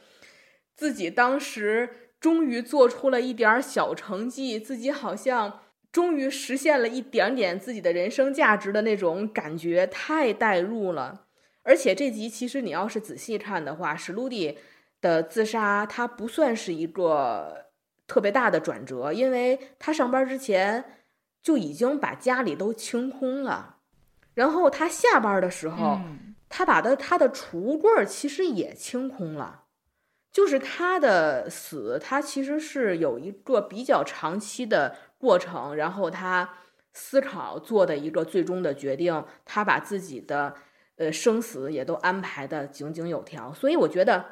[0.77, 5.61] 自己当时终于做出了一点小成绩，自己好像
[5.93, 11.27] 终于实现了一点点自己的人生价值的那种感觉，太代入了。
[11.63, 14.59] 而且这集其实你要是仔细看的话，史鲁蒂
[15.01, 17.67] 的自杀他不算是一个
[18.07, 20.85] 特别大的转折，因为他上班之前
[21.43, 23.77] 就已经把家里都清空了，
[24.35, 26.01] 然后他下班的时候，
[26.49, 29.64] 他把他他的储物柜其实也清空了。
[30.35, 36.55] 就是他的死，他其实是有一个比较长期的过程，然后他
[36.93, 40.57] 思考做的一个最终的决定，他把自己的
[40.97, 43.55] 呃生死也都安排的井井有条。
[43.55, 44.25] 所以我觉得，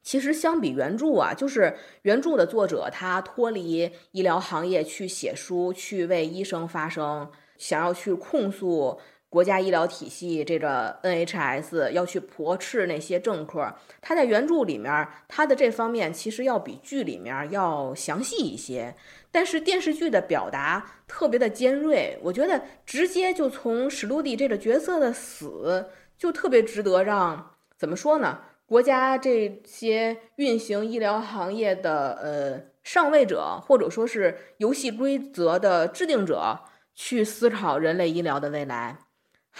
[0.00, 13.74] 其实相比原著啊，就是原著的作者他脱离医疗行业去写书，去为医生发声，想要去控诉国家医疗体系这个 NHS 要去驳斥那些政客。
[14.00, 18.94] 他在原著里面，他的这方面其实要比剧里面要详细一些。
[19.30, 28.40] 但是电视剧的表达特别的尖锐，我觉得直接就从史鲁迪这个角色的死，就特别值得让怎么说呢？
[28.64, 36.60] 国家这些运行医疗行业的呃上位者，或者说是游戏规则的制定者，
[36.94, 38.98] 去思考人类医疗的未来。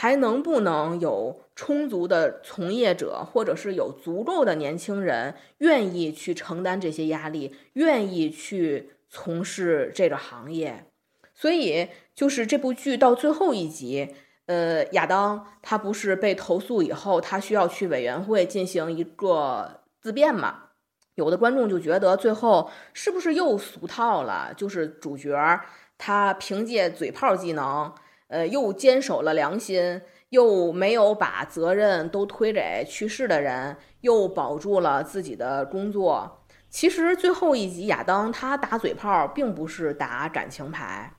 [0.01, 10.87] 还能不能有充足的从业者，或者是有足够的年轻人愿意去承担这些压力，愿意去从事这个行业？
[11.35, 14.15] 所以，就是这部剧到最后一集，
[14.47, 20.67] 呃，亚当他不是被投诉以后，他需要去委员会进行一个自辩嘛？
[21.17, 24.55] 有的观众就觉得最后是不是又俗套了？
[24.57, 25.61] 就是主角
[25.99, 27.93] 他凭借嘴炮技能。
[28.29, 36.45] 呃，又坚守了良心，又没有把责任都推给去世的人，又保住了自己的工作。
[36.71, 41.15] 其实最后一集，亚当他打嘴炮，并不是打感情牌，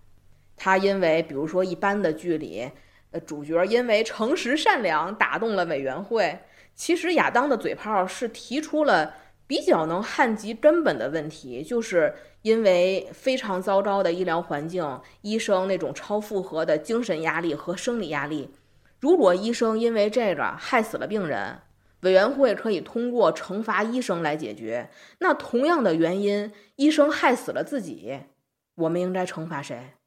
[0.55, 2.69] 他因为比如说一般的剧里，
[3.11, 6.39] 呃，主角因为诚实善良打动了委员会。
[6.75, 9.13] 其实亚当的嘴炮是提出了
[9.49, 12.15] 比较能撼及根本的问题，就是。
[12.41, 18.49] 因为非常糟糕的医疗环境，医生那种超负荷的精神压力和生理压力，
[19.01, 21.59] 如果医生因为这个害死了病人，
[21.99, 24.89] 委员会可以通过惩罚医生来解决。
[25.19, 28.21] 那同样的原因，医生害死了自己，
[28.75, 29.98] 我们应该惩罚谁？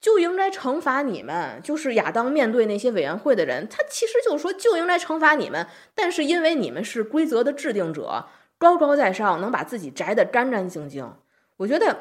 [0.00, 1.60] 就应该惩罚你们。
[1.62, 5.66] 就是亚当面对那些委员会的人，他其实就说就应该惩罚你们。
[5.94, 8.26] 但是因为你们是规则的制定者。
[8.60, 11.14] 高高在上，能把自己摘得干干净净。
[11.58, 11.96] 我觉得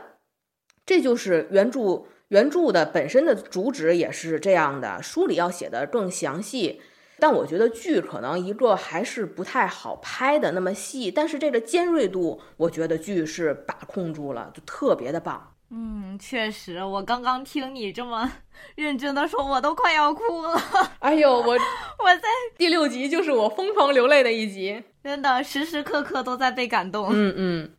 [0.87, 4.99] 这就是原著原著的本身的主旨，也是这样的。
[4.99, 6.81] 书里要写的更详细，
[7.19, 11.11] 但我觉得剧可能一个还是不太好拍的那么细。
[11.11, 15.56] 但是这个尖锐度，我觉得剧是把控住了，就特别的棒。
[15.69, 18.31] 嗯，确实，我刚刚听你这么
[18.75, 20.61] 认真的说，我都快要哭了。
[20.99, 21.43] 哎呦，我
[21.99, 22.27] 我在
[22.57, 24.83] 第六集就是我疯狂流泪的一集。
[25.03, 27.09] 真的时时刻刻都在被感动。
[27.11, 27.71] 嗯嗯，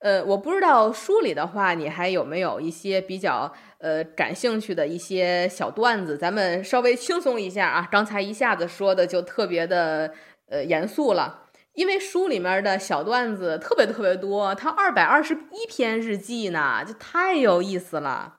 [0.00, 6.16] 呃，我不知道书里的话，你还有没有一些比较呃感兴趣的一些小段子？
[6.16, 10.12] 咱们稍微轻松一下啊，刚才一下子说的就特别的
[10.48, 11.45] 呃严肃了，
[11.76, 18.38] 因为书里面的小段子特别特别多，它二百二十一篇日记呢，就太有意思了。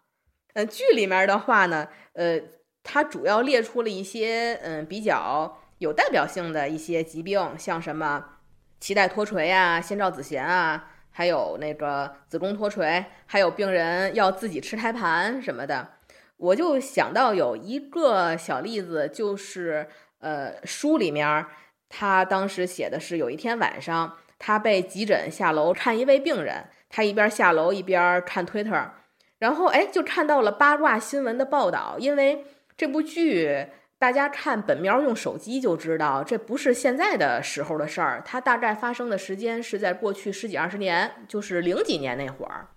[0.54, 2.41] 嗯，剧里面的话呢，呃，
[2.84, 5.60] 它主要列出了一些嗯比较。
[5.80, 8.26] 有代表性的一些疾病，像什么
[8.82, 15.88] 脐带脱垂啊、先兆子痫啊，还有那个子宫脱垂，还有病人要自己吃胎盘什么的，
[16.38, 21.45] 我就想到有一个小例子，就是呃，书里面
[21.89, 28.89] 他当时写的是，有一天晚上他被急诊下楼看一位病人，他一边下楼一边看 Twitter，
[29.39, 32.45] 然后哎就看到了八卦新闻的报道，因为
[32.76, 33.67] 这部剧。
[34.00, 38.21] 大家看本喵用手机就知道，这不是现在的时候的事儿。
[38.23, 42.67] 它大概发生的时间是在过去十几二十年，就是零几年那会儿。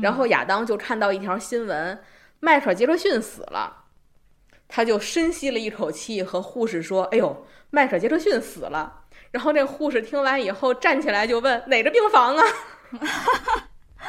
[0.00, 1.98] 然后亚当就看到一条新闻，
[2.38, 3.86] 迈克尔·杰克逊死了，
[4.68, 7.44] 他就深吸了一口气，和护士说：“哎呦，
[7.76, 12.42] 迈克尔·杰克逊死了。”然后那护士听完以后站起来就问：“哪个病房啊？”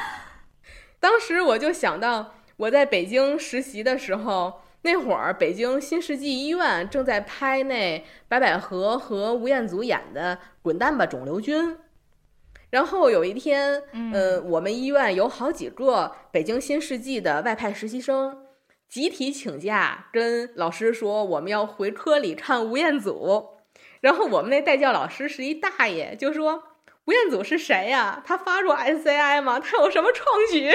[1.00, 4.62] 当时我就想到我在北京实习的时候。
[4.84, 11.74] 那会儿，北京新世纪医院正在拍那白百合和吴彦祖演的《滚蛋吧，肿瘤君》。
[12.70, 18.46] 然后有一天，嗯，我们医院有好几个北京新世纪的外派实习生
[18.88, 23.57] 集体请假，跟老师说我们要回科里看吴彦祖。
[24.02, 26.64] 然后我们那代教老师是一大爷，就说
[27.06, 28.22] ：“吴彦祖是谁呀？
[28.26, 29.60] 他发过 SCI 吗？
[29.60, 30.72] 他有什么创举？”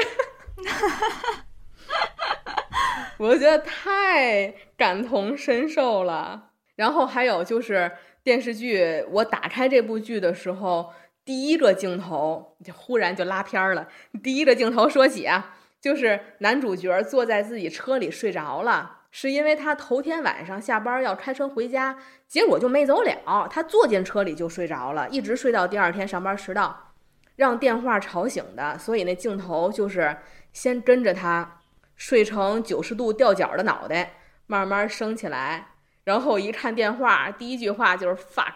[3.18, 6.50] 我觉得太感同身受了。
[6.76, 7.92] 然后还有就是
[8.24, 10.92] 电视剧，我打开这部剧的时候，
[11.24, 13.88] 第一个镜头就忽然就拉片了。
[14.23, 21.96] 第一个镜头说起啊，就是男主角坐在自己车里睡着了，是因为他头天晚上下班要开车回家，
[22.27, 23.46] 结果就没走了。
[23.48, 26.92] 他坐进车里就睡着了，一直睡到第二天上班迟到，
[27.37, 28.77] 让电话吵醒的。
[28.77, 30.17] 所以那镜头就是
[30.52, 31.60] 先跟着他。
[31.94, 34.15] 睡成九十度吊脚的脑袋，
[34.48, 35.69] 慢慢升起来，
[36.02, 38.54] 然后一看电话，第一句话就是 fuck，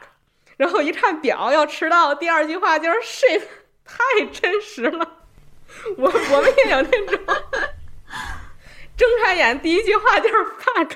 [0.57, 3.43] 然后一看表要迟到，第二句话就是 shit，
[3.85, 5.19] 太真实了。
[5.97, 7.21] 我我们也有那种，
[8.97, 10.93] 睁开眼第一句话就是 fuck。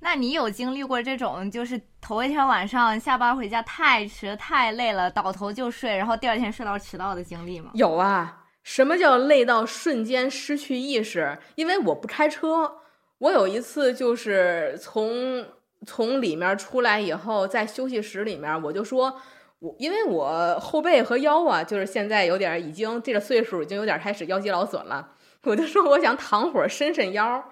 [0.00, 7.70] 那你有经历过这种，就是头一天晚上下班回家太迟太累了，倒头就睡，然后第二天睡到迟到的经历吗？
[7.74, 8.44] 有啊。
[8.62, 11.38] 什么叫累到瞬间失去意识？
[11.54, 12.78] 因为我不开车。
[13.18, 15.46] 我有一次就是从
[15.86, 19.20] 从里面出来以后，在休息室里面，我就说，
[19.60, 25.12] 我因为我后背和腰啊，就是现在有点已经这个岁数，已经有点开始腰肌劳损了。
[25.46, 27.42] 我就说我想躺会儿伸伸腰，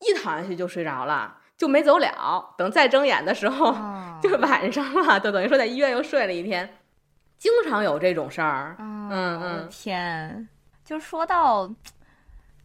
[0.00, 2.54] 一躺下去就睡着了，就没走了。
[2.56, 3.74] 等再睁眼的时候，
[4.22, 6.78] 就是晚上了，就等于说在医院又睡了一天。
[7.38, 8.76] 经常有这种事儿。
[8.78, 10.48] 嗯嗯，天。
[10.84, 11.68] 就说到，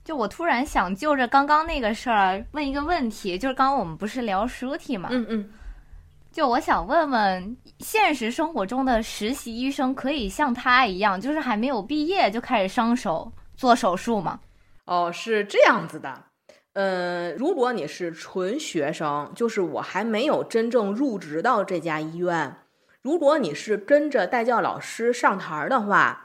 [0.04, 5.10] 就我突然想就着刚刚那个事儿问一个问题，就是刚刚我们不是聊书体嘛？
[5.12, 5.50] 嗯嗯。
[6.32, 14.40] 就我想问问，现实生活中的实习医生可以像他一样，就是还没有毕业就开始上手做手术吗？
[14.88, 16.24] 哦，是这样子的。
[16.74, 22.58] 嗯，如果你是纯学生，就是我还没有真正入职到这家医院。
[23.04, 26.24] 如果你是跟着带教老师上台的话。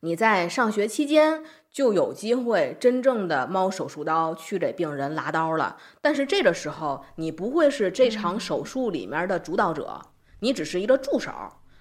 [0.00, 9.98] 你在上学期间就有机会真正的猫手术刀去给病人拉刀了，但是这个时候你不会是这场手术里面的主导者，
[10.40, 11.32] 你只是一个助手。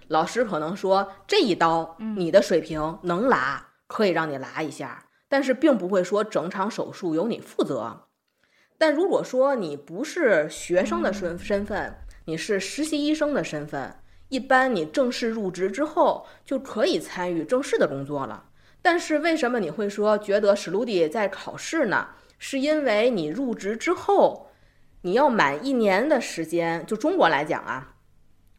[0.08, 5.04] 老师可能说这一刀你的水平能拉，可以让你拉一下，
[5.34, 8.04] 但是并不会说整场手术由你负责。
[8.78, 13.96] 但如果说你不是学生的身身份，你是实习医生的身份。
[14.30, 18.44] 一般你正式入职之后就可以参与正式的工作了，
[18.84, 22.10] 但是为什么你会说觉得史鲁迪在考试呢？
[22.38, 24.52] 是因为你入职之后，
[25.02, 26.86] 你要满一年的时间。
[26.86, 27.93] 就中国来讲啊，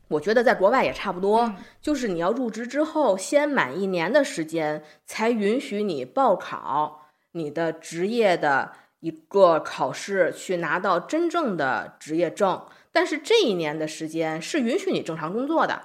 [0.09, 12.65] 我觉得在国外也差不多，就是你要入职之后先满一年的时间，才允许你报考你的职业的一个考试，去拿到真正的职业证。
[12.93, 15.83] 但是这一年的时间是允许你正常工作的，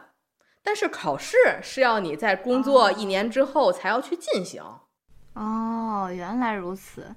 [0.61, 4.61] 但是考试是要你在工作一年之后才要去进行。
[5.33, 7.15] 哦，原来如此。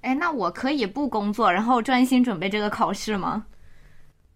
[0.00, 3.44] 哎，那我可以不工作，然后专心准备这个考试吗？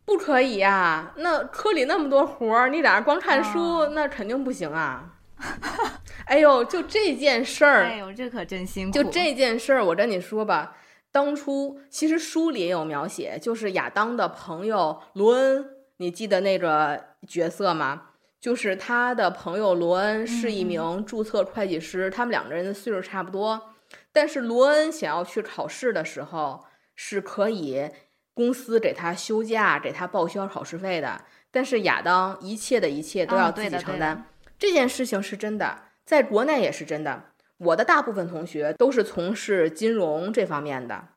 [0.09, 5.04] 不可以呀，那科里那么多活儿，你在那光看书，那肯定不行啊。
[6.24, 8.92] 哎呦，就这件事儿，哎呦，这可真辛苦。
[8.92, 10.78] 就这件事儿，我跟你说吧。
[11.12, 15.66] 当初其实书里也有描写，就是亚当的朋友罗恩，
[15.98, 18.04] 你记得那个角色吗？
[18.40, 23.74] 就是他的朋友罗恩是一名注册会计师，他们两个人的岁数差不多。
[24.11, 26.64] 但是罗恩想要去考试的时候，
[26.96, 27.90] 是可以
[28.39, 31.20] 公司给他休假，给他报销考试费的。
[31.51, 34.24] 但是亚当一切的一切都要自己承担，
[34.57, 37.24] 这件事情是真的，在国内也是真的。
[37.57, 41.09] 我的大部分同学都是从事金融这方面的，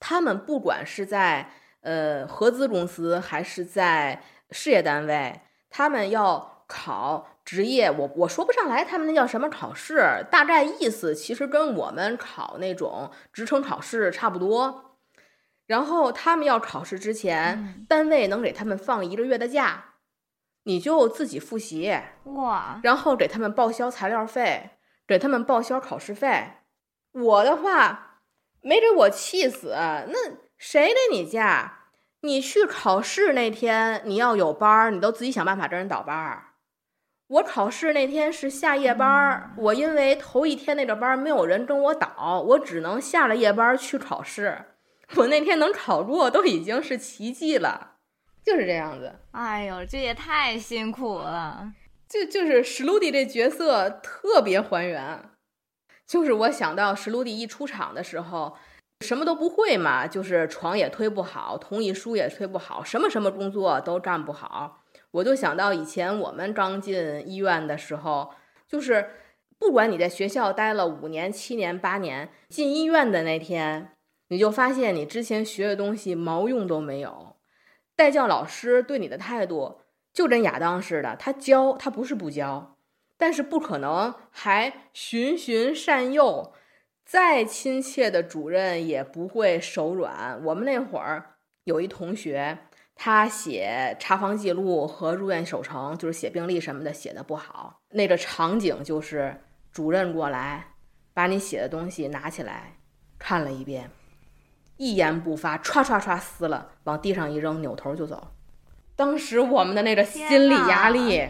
[0.00, 1.52] 他们不管是在
[1.82, 14.85] 呃合资公司还是在事业单位，他们要考职业，我我说不上来他们那叫什么考试，大概意思其实跟我们考那种职称考试差不多。
[15.66, 19.94] 然后他们要考试之前，单位能给他们放一个月的假，
[20.64, 24.70] 你就自己复习哇，然后给他们报销材料费。
[25.08, 26.54] 给他们报销考试费，
[27.12, 28.22] 我的话
[28.60, 29.68] 没给我气死。
[29.68, 30.16] 那
[30.58, 31.90] 谁给你假？
[32.22, 36.54] 你去考试那天你要有班儿，你都自己想办法跟人倒班儿。
[37.28, 44.58] 我考试那天是下夜班儿，我因为头一天那个班儿没有人跟我倒，我只能下了夜班去考试。
[45.16, 47.98] 我那天能考过都已经是奇迹了，
[48.42, 49.14] 就是这样子。
[49.30, 51.72] 哎呦，这也太辛苦了。
[52.08, 55.30] 就就是史鲁迪这角色特别还原，
[56.06, 58.56] 就是我想到史鲁迪一出场的时候，
[59.00, 64.84] 什么都不会嘛，就是床也推不好，同意书也推不好，什么什么工作都干不好。
[65.10, 68.32] 我就想到以前我们刚进医院的时候，
[68.68, 69.10] 就是
[69.58, 73.95] 不管你在学校待了五年、七年、八年，进医院的那天，
[74.28, 77.36] 你就发现你之前学的东西毛用都没有，
[77.94, 79.80] 带教老师对你的态度。
[80.12, 82.78] 就跟亚当似的，他教他不是不教，
[83.18, 86.54] 但是不可能还循循善诱，
[87.04, 90.42] 再亲切的主任也不会手软。
[90.42, 92.60] 我们那会儿有一同学，
[92.94, 97.82] 他写查房记录和入院守城，就是写病历什么的写的不好。
[97.90, 100.68] 那个场景就是主任过来，
[101.12, 102.78] 把你写的东西拿起来
[103.18, 103.90] 看了一遍，
[104.76, 108.28] 一言不发，歘歘歘撕了，往地上一扔，扭头就走。
[108.94, 111.28] 当时我们的那个心理压力，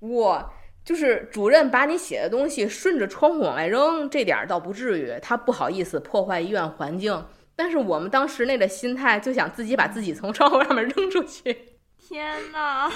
[0.00, 0.50] 我
[0.84, 7.26] 就是主任把你写的东西顺着窗户往外扔，这点儿倒不至于，他不好意思破坏医院环境。
[7.54, 11.76] 但是我们当时那个心态就想自己把自己从窗户上面扔出去。
[11.98, 12.90] 天哪！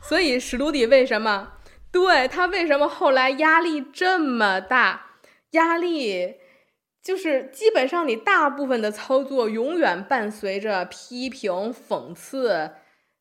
[0.00, 1.52] 所以史鲁迪为什么？
[1.92, 5.06] 对他为什么后来压力这么大？
[5.52, 6.36] 压力
[7.02, 12.72] 就是基本上你大部分的操作永远伴随着批评、讽刺，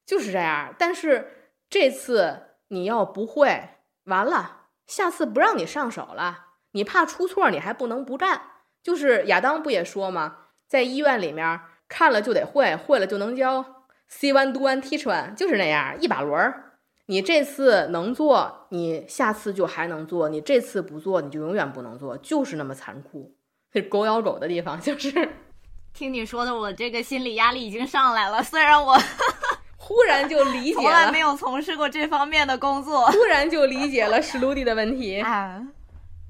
[0.05, 0.75] 就是这样。
[0.77, 3.69] 但是这次你要不会，
[4.05, 6.49] 完了，下次不让你上手了。
[6.73, 8.41] 你怕出错，你还不能不干。
[8.83, 10.37] 就是亚当不也说吗？
[10.67, 13.85] 在医院里面看了就得会，会了就能教。
[14.09, 16.77] See one, do one, teach one，就是那样一把轮儿。
[17.07, 23.35] 你这次能做，你下次就还能做；你这次不做，你就永远不能做，就是那么残酷。
[23.73, 25.11] 这狗咬狗的地方就是。
[25.93, 28.41] 听你说的，我这个心理压力已经上来了。
[28.41, 28.97] 虽然我
[29.75, 35.19] 忽然就理解，从来没有从事过这方面的工作，忽然就理解了史鲁迪的问题。
[35.21, 35.61] 啊，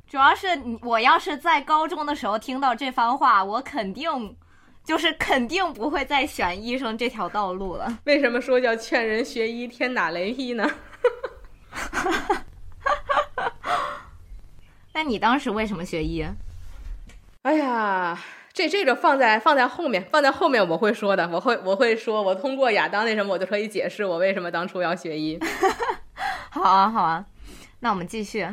[0.09, 0.47] 主要是
[0.81, 4.35] 我要是在高中的时候听到这番话，我肯定
[4.83, 7.99] 就是肯定不会再选医生这条道路了。
[8.05, 10.67] 为什么说叫劝人学医，天打雷劈呢？
[14.93, 16.25] 那你当时为什么学医？
[17.43, 18.17] 哎呀，
[18.53, 25.39] 这这个放在放在后面，放在后面我会说的，我会我会说，我通过亚当那什么，我就可以解释我为什么当初要学医。
[26.51, 27.25] 好啊，好啊，
[27.79, 28.47] 那我们继续。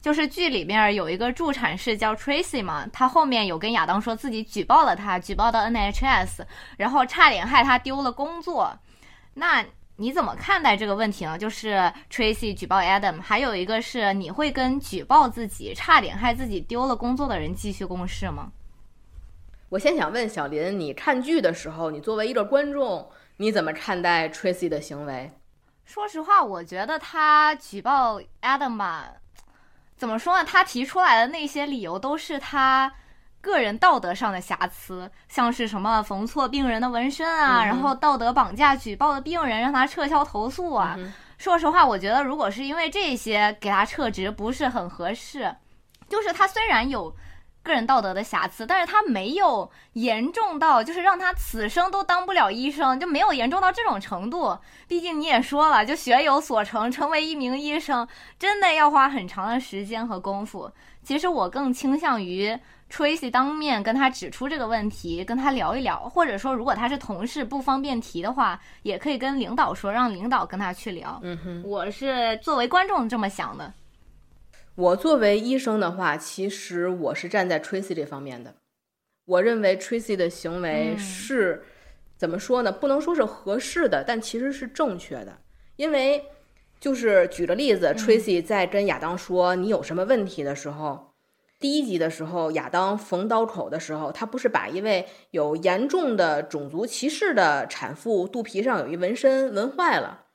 [0.00, 6.40] 就是剧里面有一个助产士叫 Tracy 嘛，他后面有跟亚当说自己举报了他，举报到 NHS，
[6.76, 8.76] 然后差点害他丢了工作。
[9.34, 9.64] 那
[9.96, 11.38] 你怎么看待这个问题呢？
[11.38, 18.50] 就是 Tracy 举报 Adam，还有一个是你会跟举报自己差点害自己丢了工作的人继续共事吗？
[19.68, 25.30] 我先想问小林，你看剧的时候，你作为一个观众，你怎么看待 Tracy 的行为？
[25.84, 29.12] 说实话，我觉得他举报 Adam 吧。
[29.96, 30.44] 怎么说呢？
[30.44, 32.92] 他提出来的那些理由都是他
[33.44, 40.98] 个人道德上的瑕疵，像是什么缝错病人的纹身啊，然后道德绑架举报的病人，让他撤销投诉啊。
[41.36, 45.54] 说实话，我觉得如果是因为这些给他撤职不是很合适。
[46.08, 47.14] 就是他虽然有。
[47.64, 54.58] 个人道德的瑕疵，但是他没有严重到就是让他此生都当不了医生，就没有严重到这种程度。
[54.86, 58.06] 毕竟你也说了，就学有所成，成为一名医生
[58.38, 60.70] 真的要花很长的时间和功夫。
[61.02, 62.54] 其实我更倾向于
[62.94, 71.18] Tracy 当面跟他指出这个问题，跟他聊一聊，或者说如果他是同事不方便提的话，也可以跟领导说，让领导跟他去聊。
[71.24, 73.74] 嗯哼，我是作为观众这么想的。
[74.76, 78.54] 我作为医生的话，其实我是站在 Tracy 这方面的。
[79.24, 81.64] 我认为 Tracy 的行为是
[82.16, 82.70] 怎么说呢？
[82.70, 85.36] 不能说是合适的，但其实是正确的。
[85.74, 86.24] 因为
[86.78, 91.13] 就是举个例子，Tracy 在跟亚当说你有什么问题的时候，
[91.64, 100.26] 第一集的时候，亚当缝刀口的时候，他不是把一位有严重的种族歧视的产妇肚皮上有一纹身纹坏了。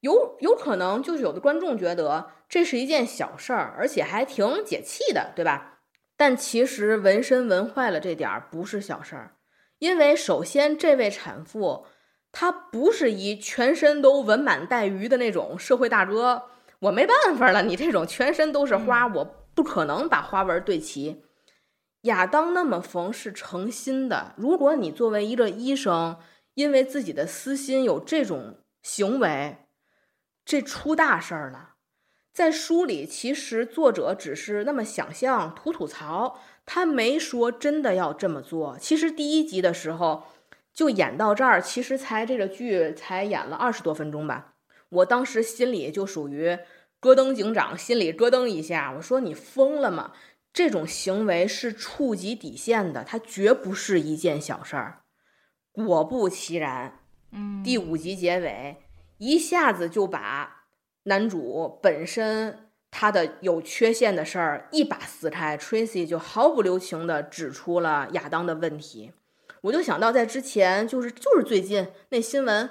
[0.00, 5.78] 有有可能就是有的观众觉得这是一件小事儿，而且还挺解气的，对吧？
[6.18, 9.36] 但其实纹身纹坏了这点儿不是小事儿，
[9.78, 11.86] 因为首先这位产妇
[12.30, 16.42] 她不是一全身都纹满带鱼的那种社会大哥，
[16.80, 19.24] 我没办法了，你这种全身都是花，我
[19.58, 21.24] 不可能把花纹对齐。
[22.02, 26.16] 亚当那么缝是诚心的，如果你作为一个医生，
[26.54, 29.56] 因为自己的私心有这种行为。
[30.44, 31.70] 这出大事儿了，
[32.32, 38.78] 在书里其实作者只是那么想象、吐吐槽，他没说真的要这么做。
[38.80, 40.28] 其实第一集的时候
[40.72, 44.54] 就演到这儿，其实才这个剧才演了二十多分钟吧。
[44.90, 46.56] 我当时心里就属于
[47.00, 50.12] 咯噔警长，心里咯噔一下，我说你疯了吗？
[50.52, 55.02] 这种行为是触及底线的，它绝不是一件小事儿。
[55.72, 58.76] 果不其然，嗯，第五集结尾。
[59.18, 60.64] 一下子就把
[61.04, 69.12] 男主本身他的有缺陷的事儿一把撕开，Tracy 就毫不留情的指出了亚当的问题。
[69.62, 72.70] 我就想到在之前，就是就是最近那新闻，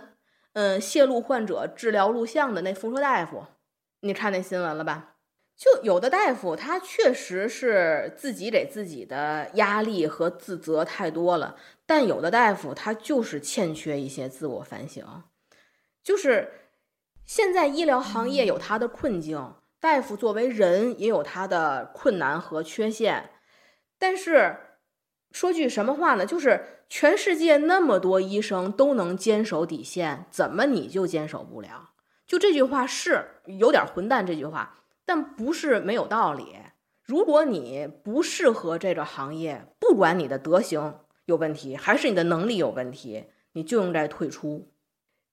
[0.54, 3.46] 嗯，泄露患者治疗录像的那妇科大夫，
[4.08, 5.16] 你看那新闻了吧？
[5.56, 11.56] 就有的大夫他确实是自己给自己的压力和自责太多了，
[11.86, 15.24] 但有的大夫他就是欠缺一些自我反省。
[16.04, 16.52] 就是
[17.26, 23.32] 现在医疗行业有他的困境，大夫作为人也有他的困难和缺陷。
[23.98, 24.58] 但是
[25.32, 26.26] 说句什么话呢？
[26.26, 31.94] 就是全世界那么多医生都能坚守底线，怎么你就坚守不了？
[32.28, 36.58] 就这句话是有点混蛋，这句话，但不是没有道理。
[37.04, 44.74] 如果你不适合这个行业，不管你的德行有问题，还是你的能力有问题，你就应该退出。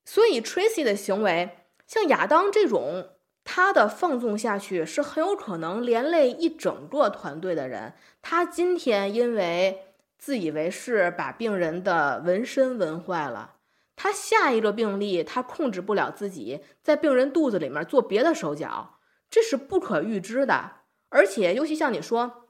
[0.04, 3.08] 所以 Tracy 的行为，像亚当这种，
[3.42, 7.94] 他的放纵下去是很有可能连累一整个团队的人。
[8.22, 9.86] 他今天因为
[10.16, 13.53] 自以为是，把病人的纹身纹坏了，
[13.96, 18.98] 他下一个病例他控制不了自己，在病人肚子里面做别的手脚，
[19.30, 20.72] 这是不可预知的。
[21.08, 22.48] 而且，尤其像你说，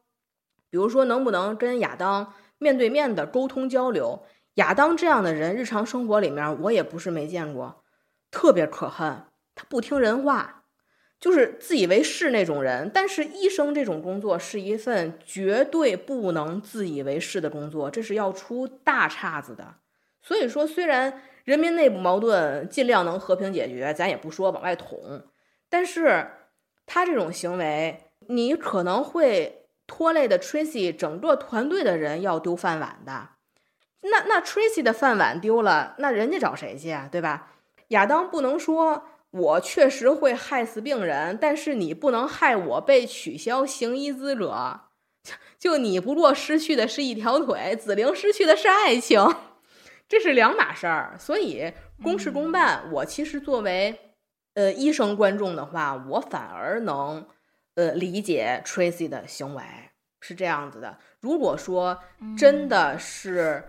[0.70, 4.24] 比如说能不能跟亚当面对面的沟通交流？
[4.54, 7.84] 亚当这样的人，日常生活里面我也不是没见过，
[8.30, 9.24] 特别可恨。
[9.54, 10.64] 他不听人话，
[11.20, 12.90] 就是自以为是那种人。
[12.92, 19.74] 但是医生这种工作是一份绝对不能自以为是的工作，这是要出大岔子的。
[20.22, 25.22] 所以说，虽然人民内部矛盾尽量能和平解决，咱也不说往外捅，
[25.68, 26.30] 但是
[26.86, 33.28] 他这种行为，你可能会拖累的 Tracy 整个团队的人要丢饭碗的。
[34.00, 37.08] 那那 Tracy 的饭碗丢了，那人家找谁去啊？
[37.10, 37.52] 对吧？
[37.88, 44.80] 亚当不能说我确实会害死病人，但是你不能害我被取消行医资格。
[45.58, 49.20] 就你不过失去的是一条腿，子玲失去的是爱情，
[50.08, 51.16] 这是两码事儿。
[51.18, 52.90] 所以公事公办。
[52.92, 54.16] 我其实作为
[54.54, 57.26] 呃医生观众的话，我反而能
[57.74, 59.62] 呃理解 Tracy 的行为
[60.20, 60.98] 是这样子的。
[61.20, 61.98] 如果说
[62.36, 63.64] 真的是。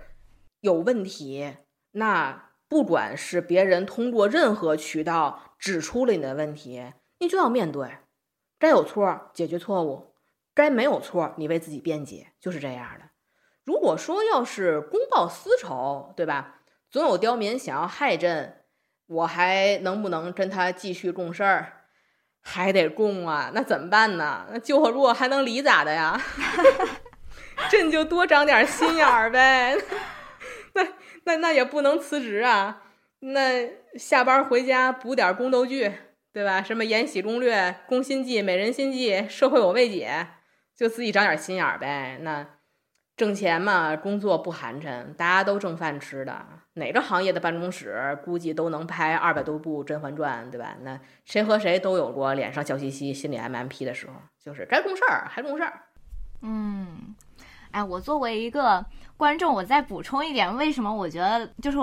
[0.62, 1.58] 有问题，
[1.92, 8.00] 那不管是别人通过任何渠道指出了你的问题，你就要面对，
[8.58, 10.16] 该有错解决错误，
[10.56, 13.12] 该没有错你为自己辩解，就是这样的。
[13.66, 16.61] 如果说要是公报私仇，对吧？
[16.89, 18.61] 总有刁民想要害朕，
[19.07, 21.74] 我还能不能跟他继续共事儿？
[22.41, 24.45] 还得共啊，那怎么办呢？
[24.51, 26.22] 那救火如果还能离咋的呀？
[27.70, 29.76] 朕就多长点心眼儿呗。
[30.76, 30.88] 那
[31.24, 32.84] 那那也不能辞职啊！
[33.20, 35.91] 那下班回家补点宫斗剧，
[36.32, 36.61] 对吧？
[36.61, 37.55] 什么《延禧攻略》
[37.88, 40.28] 《宫心计》《美人心计》《社会我未解》，
[40.80, 42.20] 就自己长点心眼儿呗。
[42.22, 42.45] 那
[43.18, 46.45] 挣钱嘛，工作不寒碜，大家都挣饭吃的。
[46.74, 50.76] 哪个行业的办公室估计都能拍二百多部《甄嬛传》，对吧？
[50.82, 54.13] 那谁和谁都有过脸上笑嘻嘻、心里 M M P 的时候，
[54.43, 55.82] 就是该共事儿还共事儿。
[56.41, 57.16] 嗯。
[57.72, 58.86] 哎，我作为一个
[59.16, 61.78] 观众，我再补充一点，为什么我觉得就是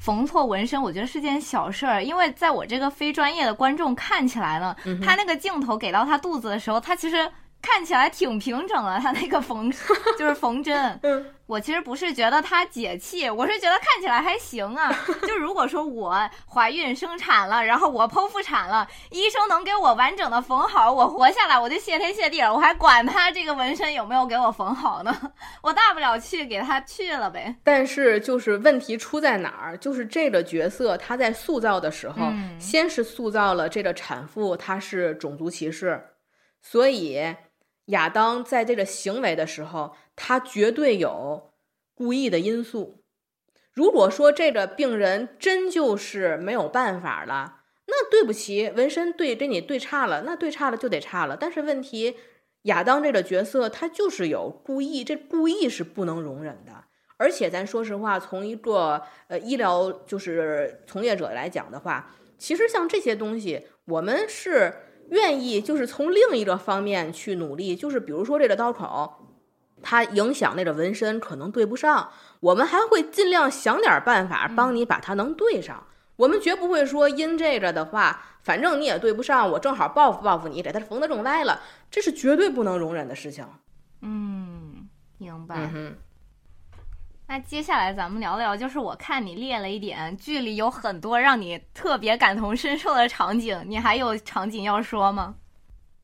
[0.00, 7.30] 缝错纹身，我觉得是件小事儿，因为在我这个非专业的观众看起来呢，他那个镜头给到他肚子的时候，他其实。
[7.64, 9.72] 看起来挺平整的，他那个缝
[10.18, 11.00] 就是缝针。
[11.02, 14.92] 嗯，我其实不是觉得它解气，我是觉得看起来还行啊。
[15.26, 22.52] 就如果说我怀孕生产了，然后我剖腹产了，医生能给我完整的缝好，我活下来，我就谢天谢地了。
[22.52, 25.32] 我还管他这个纹身有没有给我缝好呢？
[25.62, 27.56] 我大不了去给他去了呗。
[27.64, 29.76] 但是就是问题出在哪儿？
[29.78, 36.02] 就是这个角色他在塑造的时候，先是塑造了这个产妇她是种族歧视，
[36.60, 37.34] 所以。
[37.86, 41.52] 亚当在这个行为的时候，他绝对有
[41.94, 43.04] 故意的因素。
[43.72, 51.36] 如果说这个病人真就是没有办法了，那对不起，纹身对跟你对差了，那对差了就得差了。
[51.36, 52.16] 但是问题，
[52.62, 56.84] 亚当这个角色他就是有故意，这故意是不能容忍的。
[57.16, 64.72] 而且咱说实话，从一个呃医疗就是从业者来讲的话，其实像这些东西，我们是。
[65.10, 69.26] 愿意就是从另一个方面去努力，就是比如说这个刀口，
[69.82, 75.86] 它影响那个纹身可能对不上，我们还会尽量想点办法帮你把它能对上。
[76.16, 83.44] 我们绝不会说因这个的话，反正你也对不上，我正好报复报复你，给它缝的更歪了，这是绝对不能容忍的事情。
[84.00, 84.88] 嗯，
[85.18, 85.70] 明白。
[87.26, 95.36] 那接下来咱们聊聊，就是我看你列了一点剧里有很多让你特别感同身受的场景，你还有场景要说吗？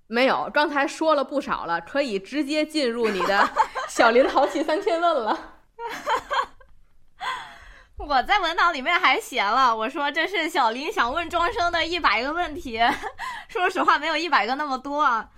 [0.06, 3.48] 没有，刚才说了不少了，可以直接进入你的
[3.88, 5.38] 小林淘气三千问了。
[7.98, 12.80] 我在文档里面还写了，我说这是小林想问庄生的一百个问题，
[13.46, 15.28] 说实话没有一百个那么多啊，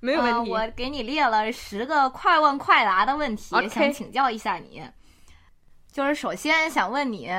[0.00, 0.50] 没有问题。
[0.50, 4.82] 我给你列了十个快问快答的问题，想请教一下你。
[5.94, 7.30] 就是首先想问你，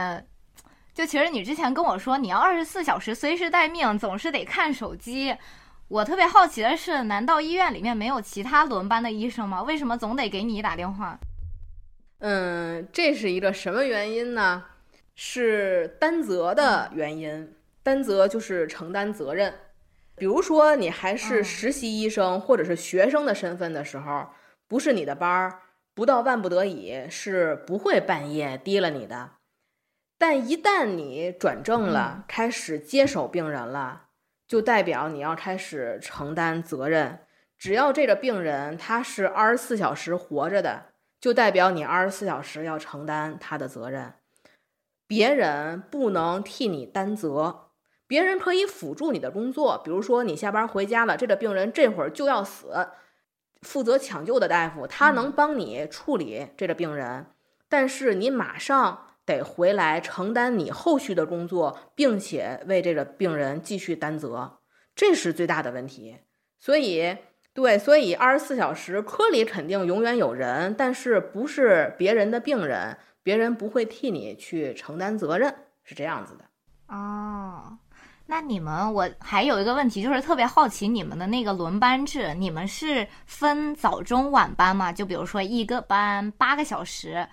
[0.94, 5.36] 就其实你之前跟我说你要二十四小时随时待命，总是得看手机。
[5.90, 9.62] 我特别好奇的是，难道医院里面没有其他轮班的医生吗？
[9.62, 11.20] 为什么总得给你打电话？
[12.20, 14.64] 嗯，这是一个什么原因呢？
[15.16, 17.54] 是担责的原因。
[17.84, 19.54] 担责就是承担责任。
[20.16, 24.30] 比如说你还是实习医生或者是学生的身份的时候，
[24.70, 25.60] 不是你的班儿。
[25.96, 29.32] 不到万不得已是不会半夜提了你的。
[30.18, 34.10] 但一旦你转正了，开始接手病人了，
[34.48, 37.20] 就代表你要开始承担责任。
[37.58, 40.88] 只要这个病人他是二十四小时活着的，
[41.20, 44.14] 就代表你二十四小时要承担他的责任。
[45.08, 47.70] 别人不能替你担责，
[48.08, 49.82] 别人可以辅助你的工作。
[49.84, 52.90] 比如说，你下班回家了，这个病人这会儿就要死，
[53.66, 57.26] 负责抢救的大夫他能帮你处理这个病人，
[57.68, 64.60] 但是你马上得回来承担你后续的工作，并且为这个病人继续担责，
[64.96, 66.20] 这是最大的问题。
[66.60, 67.18] 所以，
[67.54, 72.98] 对，所以二十四小时科里肯定永远有人，但是不是别人的病人。
[73.24, 75.52] 别人不会替你去承担责任，
[75.84, 76.46] 是这样子的。
[76.96, 77.80] 哦，
[78.28, 84.92] 那你们我还有一个问题，就是特别好奇你们的那个轮班制，你们是分早中晚班吗？
[84.92, 87.28] 就比如说一个班八个小时，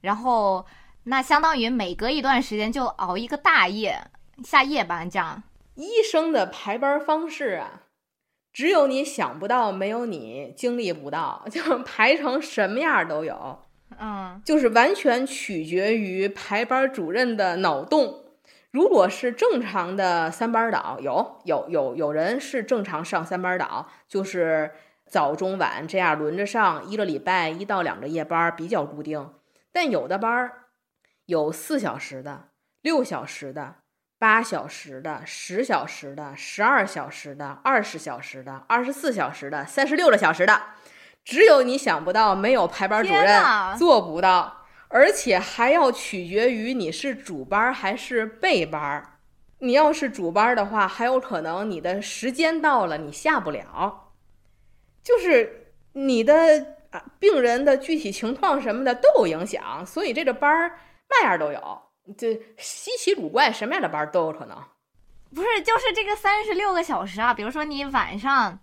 [0.00, 0.66] 然后
[1.04, 4.10] 那相当于每隔一段时间就熬一个大夜
[4.42, 5.44] 下夜班这样。
[5.76, 7.82] 医生的排班方式啊，
[8.52, 13.60] 只有你想不到，没有你经历不到， 就排成什么样都有。
[14.00, 18.23] 嗯，就是完全取决于排班主任的脑洞。
[18.74, 24.72] 如果是正常的三班倒，有有有有人是正常上三班倒，就是
[25.06, 29.32] 早中晚这样轮着上，一个礼拜一到两个夜班比较固定。
[29.70, 30.64] 但有的班儿
[31.26, 32.48] 有四小时的、
[32.82, 33.76] 六小时的、
[34.18, 40.60] 八小时的、十小时的、十二小时的、二十小时的、二十四小时的、三十六个小时的。
[41.24, 43.40] 只有你想不到，没有排班主任
[43.78, 44.63] 做不到，
[44.94, 49.18] 而且还要取决于你是主班还是备班。
[49.58, 54.12] 你要是主班的话，还有可能你的时间到了你下不了，
[55.02, 60.68] 就是你的啊病人的具体情况什么的都有影响，所以这个班儿
[61.08, 61.82] 嘛样都有，
[62.16, 64.56] 这稀奇古怪什么样的班都有可能。
[65.34, 68.56] 不是，就是这个三十六个小时啊，比如说你晚上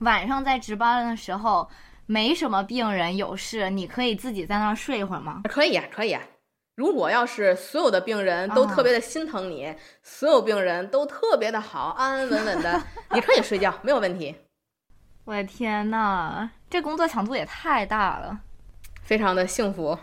[0.00, 1.66] 晚上在值班的时候。
[2.12, 5.40] 没什么病人有事，你可以自己在那儿睡一会儿吗？
[5.48, 6.20] 可以呀，可以呀。
[6.74, 12.82] 如果要是所有的病人都特别的心疼你，所有病人都特别的好，安安稳稳的，
[13.14, 14.34] 你可以睡觉，没有问题。
[15.24, 18.38] 我的天呐，这工作强度也太大了，
[19.02, 19.98] 非常的幸福。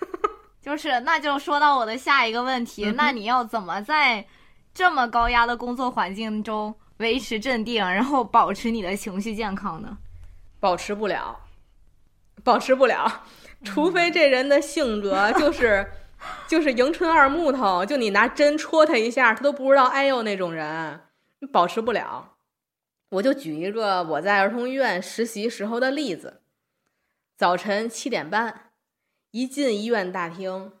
[0.62, 4.24] 就是，那就说到我的下一个问题，那你要怎么在
[4.72, 9.98] 这么高压的工作环境中维持镇定，然后保持你的情绪健康呢？
[10.58, 11.40] 保持不了，
[12.44, 13.24] 保持不了，
[13.64, 15.90] 除非这人的性格 就是
[16.46, 21.00] 就是迎春二木头，就你拿针戳他一下，他都不知道哎呦那种人，
[21.52, 22.36] 保持不了。
[23.10, 26.42] 我就举一个我在儿童医院实习时候的例子：
[27.36, 28.70] 早晨七点半，
[29.32, 30.72] 一进医院大厅，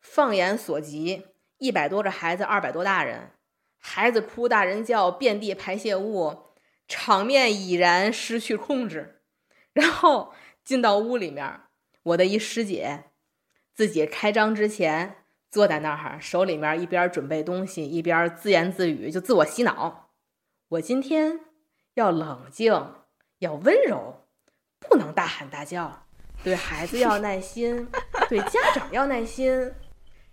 [0.00, 1.26] 放眼所及，
[1.58, 3.30] 一百多个孩子，二百多大人，
[3.78, 6.54] 孩子哭，大人叫，遍地排泄物，
[6.88, 9.20] 场面已然失去控制。
[9.72, 10.32] 然后
[10.66, 11.60] 进到屋里面，
[12.02, 13.04] 我的一师姐
[13.72, 20.10] 自己开张之前坐在那儿，手里面一边准备东西，一边自言自语，就自我洗脑：
[20.70, 21.38] 我今天
[21.94, 22.72] 要冷静，
[23.38, 24.26] 要温柔，
[24.80, 26.04] 不能大喊大叫，
[26.42, 27.86] 对孩子要耐心，
[28.28, 29.72] 对家长要耐心。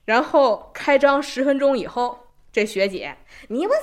[0.03, 3.15] 然后开张十分钟以后，这学姐
[3.49, 3.77] 你我这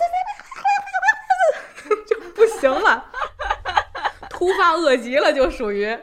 [1.86, 3.12] 这就不行了。
[4.28, 5.96] 突发恶疾了，就属于，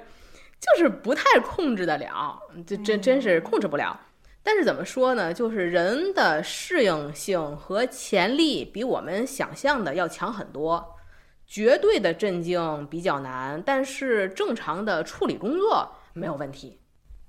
[0.59, 3.99] 就是不太控制得了，这真真是控制不了。
[4.43, 5.33] 但是怎么说呢？
[5.33, 10.95] 就是人的适应性和潜力比我们想象的要强很多。
[11.45, 16.81] 绝对的镇静比较难，但是正常的处理工作没有问题。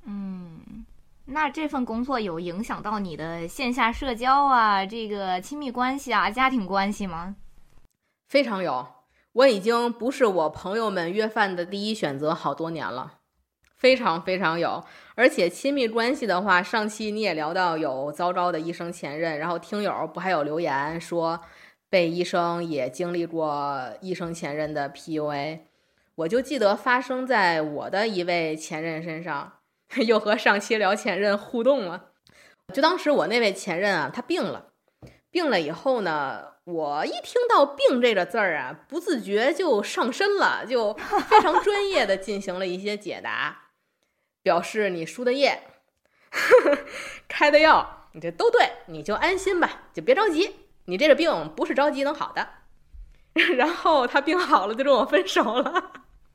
[0.04, 0.84] 嗯，
[1.26, 7.36] 那这份工作有影响到你的线下社交啊，这个亲密关系啊，家庭关系吗？
[8.28, 8.86] 非常有。
[9.32, 13.17] 我已经不是我朋友们约饭的第一选择好多年了，
[13.78, 14.84] 非常非常有。
[15.14, 21.40] 而且亲密关系的话，上期你也聊到有糟糕的医生前任，然后听友不还有留言说
[21.88, 25.60] 被医生也经历过医生前任的 PUA，
[26.16, 29.54] 我就记得发生在我的一位前任身上，
[30.06, 32.10] 又和上期聊前任互动了。
[32.74, 34.66] 就当时我那位前任啊，他病了，
[35.30, 36.58] 病了以后呢。
[36.68, 43.67] 我一听到“病”这个字儿啊，不自觉就上身了，就非常专业的进行了一些解答，
[44.42, 45.62] 表示你输的液、
[47.28, 52.48] 开的药，你这都对，你就安心吧，就别着急，你这个病不是着急能好的。
[53.56, 55.92] 然后他病好了，就跟我分手了，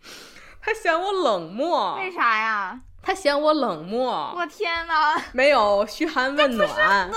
[0.62, 1.96] 他嫌我冷漠。
[1.98, 2.80] 为啥呀？
[3.02, 5.22] 他嫌我冷漠，我天哪！
[5.34, 7.12] 没有嘘寒问暖，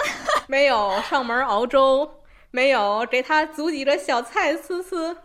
[0.48, 5.16] 没有上门熬粥，没有给他煮几个小菜吃吃，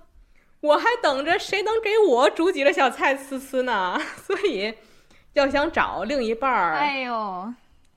[0.59, 3.99] 我还等着谁能给我煮几个小菜吃吃呢？
[4.23, 4.75] 所以，
[5.33, 7.53] 要想找另一半儿，哎呦，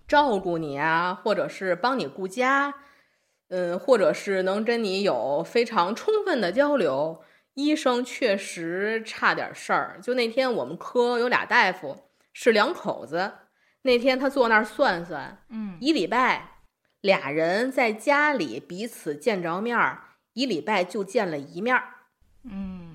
[0.06, 2.74] 照顾你啊，或者是帮你顾家，
[3.48, 7.22] 嗯，或者是能跟你有非常充分的交流，
[7.54, 9.98] 医生确实差点事儿。
[10.02, 12.00] 就那天我们科有俩大夫。
[12.36, 13.32] 是两口子，
[13.82, 16.62] 那天他坐那儿算算，嗯，一礼拜
[17.00, 21.84] 俩人在家里彼此见着面儿，一礼拜就见了一面儿，
[22.42, 22.93] 嗯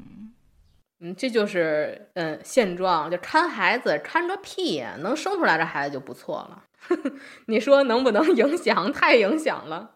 [1.02, 6.64] 嗯，这就是嗯现状，就看孩子看个屁呀，能生出来这孩子就不错了，
[7.48, 8.92] 你说能不能影响？
[8.92, 9.92] 太影响了。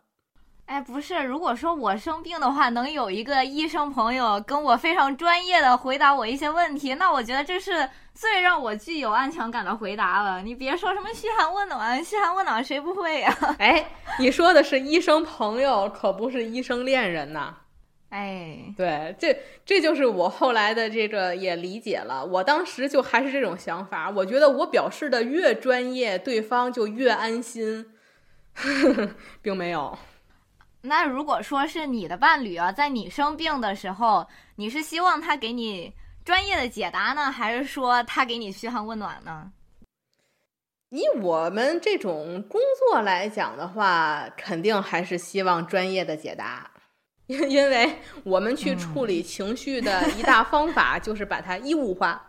[0.65, 10.41] 哎，不是，如果说我生病的话，能有一个医生朋友跟我非常专业的回答我一些问题，那我觉得这是最让我具有安全感的回答了。
[10.41, 13.37] 你别说什么嘘寒问暖，嘘寒问暖谁不会呀？
[13.59, 13.85] 哎，
[14.19, 17.57] 你说的是医生朋友，可不是医生恋人呐。
[18.13, 19.35] 哎，对，这
[19.65, 22.23] 这就是我后来的这个也理解了。
[22.23, 27.87] 我当时就还是这种想法，我觉得我表示的越专业，对方就越安心，
[29.41, 29.97] 并没有。
[30.83, 35.91] 那如果说是你的伴侣啊，在你生病的时候，你是希望他给你
[36.23, 39.51] 专业的解答呢，还是说他给你嘘寒问暖呢？
[40.89, 46.69] 以我们这种工作来讲的话，肯定还是希望专业的解答，
[47.33, 52.21] 因因为我们去处理情绪的一大方法 就是把它衣物化，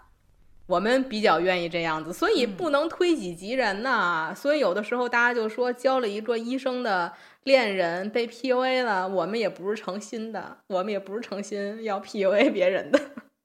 [0.66, 4.32] 我们比较愿意这样子，所以不能推己及人呐。
[4.34, 7.12] 所以有的时候大家就说交了一个医生的。
[7.44, 12.98] 恋人被 PUA 了，我们也不是诚心的，我们也不是诚心要 PUA 别人的。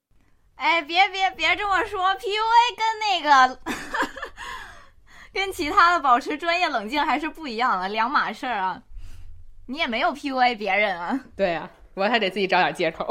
[0.55, 3.59] 哎，别别别这么说，PUA 跟那个
[5.33, 8.81] 跟其他的保持专业冷静还是不一样的两码事儿啊。
[9.69, 11.19] 你也没有 PUA 别人啊。
[11.35, 13.07] 对呀，我还得自己找点借口。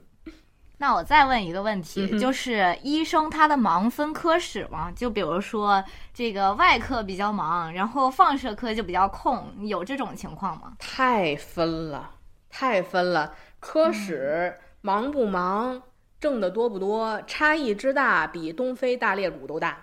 [0.78, 4.90] 那我再问一个问题，就是医生他的忙分科室吗？
[4.96, 5.84] 就比如说
[6.14, 10.72] 这个外科比较忙，然后放射科就比较空，有这种情况吗？
[10.78, 12.12] 太分了，
[12.48, 15.82] 太分了，科室忙不忙，
[16.18, 19.76] 挣的多不多，差异之大比东非大裂谷都大。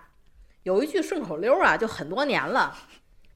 [0.64, 2.76] 有一句顺口溜啊，就很多年了，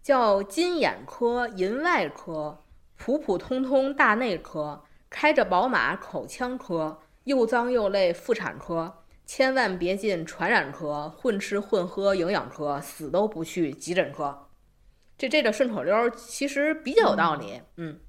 [0.02, 2.60] 叫金眼科、银外科、
[3.06, 7.02] 普普通通大内科、开着宝马口腔科。
[7.26, 14.48] 又脏又累，妇产科千万别进传染科，混吃混喝营养科，死都不去急诊科。
[15.18, 18.00] 这这个顺口溜其实比较有道理，嗯，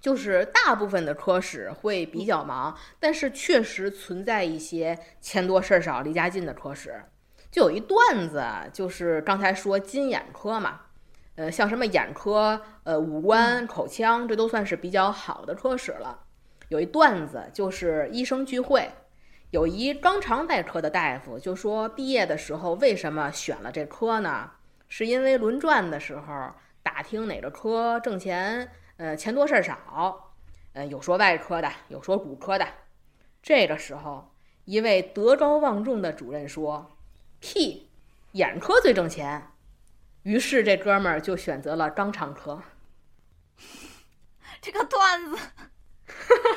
[0.00, 7.04] 就是大部分的科室会比较忙，但是确实存在一些钱多事儿少、离家近的科室。
[7.52, 10.80] 就有一段子，就是刚才说金眼科嘛，
[11.36, 16.24] 呃，像什么眼科、呃五官、口腔，这都算是比较好的科室了。
[16.68, 18.90] 有一段子，就是医生聚会，
[19.50, 24.50] 有一肛肠外科的大夫就说，毕业的时候为什么选了这科呢？
[24.88, 30.32] 是因为轮转的时候打听哪个科挣钱，呃，钱多事儿少，
[30.72, 32.66] 呃，有说外科的，有说骨科的。
[33.42, 34.32] 这个时候，
[34.64, 36.96] 一位德高望重的主任说
[37.38, 37.88] ：“屁，
[38.32, 39.48] 眼科最挣钱。”
[40.26, 42.60] 于是这哥们儿就选择了肛肠科。
[44.60, 45.38] 这个段子。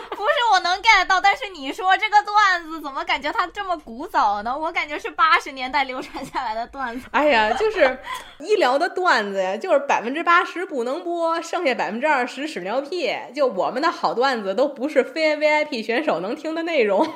[0.10, 4.58] 不是我能 get 到，但是你说这个段子怎么感觉它这么古早呢？
[4.58, 7.08] 我感觉是八十年代流传下来的段子。
[7.12, 8.00] 哎呀，就是
[8.40, 13.16] 医疗的段子呀，就是百分之八十不能播，剩下百分之二十屎尿屁。
[13.36, 17.08] 就我们的好段子都不是非 VIP 选手能听的内容。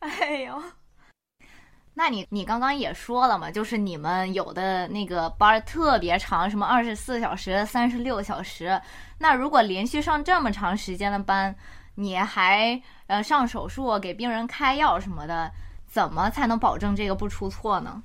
[0.00, 0.62] 哎呦。
[2.02, 8.80] 那你你刚刚也说了嘛，就是你们有的那个班特别长，什么二十四小时、三十六小时。
[9.18, 11.54] 那如果连续上这么长时间的班，
[11.94, 15.52] 你还呃上手术给病人开药什么的，
[15.86, 18.02] 怎么才能保证这个不出错呢？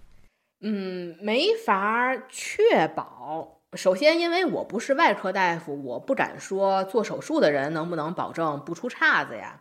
[0.61, 3.61] 嗯，没法确保。
[3.73, 9.59] 首先，因为我不是外科大夫，我不敢说做手术的人能不能保证不出岔子呀。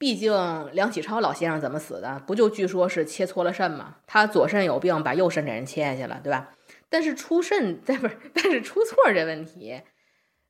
[0.00, 0.32] 毕竟
[0.72, 2.22] 梁启超老先生怎么死的？
[2.26, 3.96] 不就据说是切错了肾吗？
[4.06, 6.54] 他左肾有病，把右肾给人切下去了，对吧？
[6.88, 9.82] 但是出肾，不是，但是出错这问题，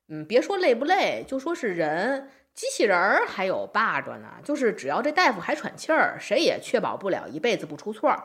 [0.07, 4.35] 嗯，别说累不累，就说是人，机器人儿还有 bug 呢。
[4.41, 8.15] 就是只要这大夫还喘气儿，谁也确保不了一辈子不出错。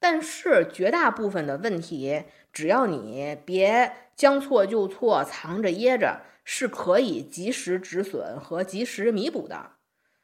[0.00, 9.72] 但是绝大部分的问题，只要你别将错就错，藏着掖着，是可以及时止损和及时弥补的。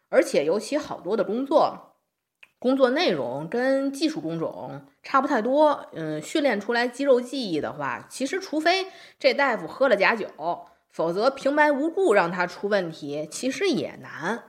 [0.08, 1.94] 而且，尤其好多的工作，
[2.58, 8.86] 工作内容跟技术工种差不太多，嗯，训练出来肌肉记忆的话，其实除非
[9.18, 10.26] 这大夫喝了假酒，
[10.90, 14.44] 否则平白无故让他出问题，其实也难。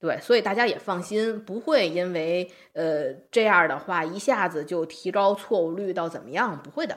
[0.00, 6.96] 对，所以大家也放心，不会因为呃这样的话一下子就提高错误率到怎么样，不会的。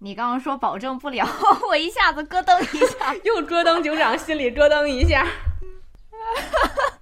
[0.00, 1.24] 你刚刚说保证不了，
[1.68, 5.24] 我一下子咯噔一下， 又咯噔警长心里咯噔一下。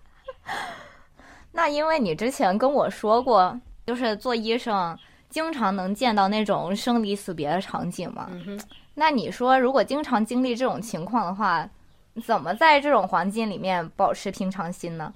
[1.53, 4.99] 那因为你之前跟我说过，就是做医生
[5.29, 8.31] 经常能见到那种生离死别的场景嘛。
[8.95, 11.69] 那你说，如果经常经历这种情况的话，
[12.25, 15.15] 怎么在这种环境里面保持平常心呢？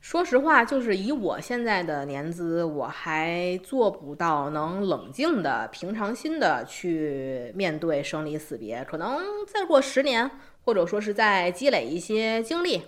[0.00, 8.84] 说实话，就是以我现在的年资，我还做不到能冷静的、平常心的去面对生离死别。
[8.84, 10.30] 可能再过十年，
[10.62, 12.82] 或者说是在积累一些经历，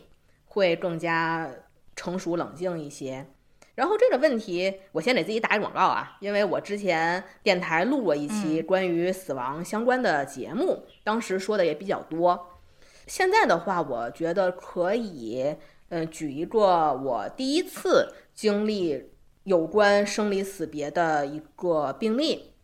[0.45, 1.49] 会更加
[1.97, 3.27] 成熟冷静一些。
[3.75, 12.61] 然后这个问题，我先给自己打一广告啊，因为我之前电台录过一期关于死亡相关的节目，当时说的也比较多。
[13.07, 15.57] 现在的话，我觉得可以。
[15.89, 19.11] 嗯，举一个我第一次经历
[19.45, 22.55] 有关生离死别的一个病例，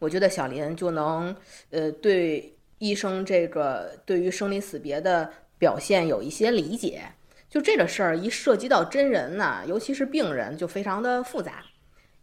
[0.00, 1.36] 我觉得小林就能
[1.70, 7.02] 呃对医生这个对于生离死别的表现有一些理解。
[7.50, 11.64] 就这个事儿一涉及到真人呢，尤其是病人，就非常的复杂。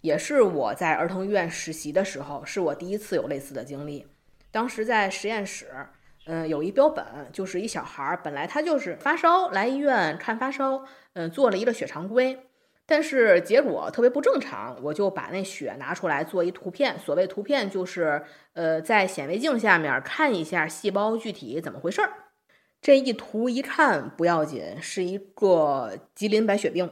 [0.02, 4.08] 也是我在儿童医院实习的时候，是我第一次有类似的经历。
[4.50, 5.68] 当时在实验室。
[6.30, 12.38] 嗯，有一标本，就是一小孩儿，本来他就是发烧来医院看发烧，嗯，做了一个血常规，
[12.86, 17.00] 但是结果特别不正常，我就把那血拿出来做一图片。
[17.00, 18.22] 所谓图片，就是
[18.56, 22.12] 呃，在显微镜下面看一下细胞具体怎么回事儿。
[22.88, 26.90] 这一图一看不要紧，是一个吉林白血病，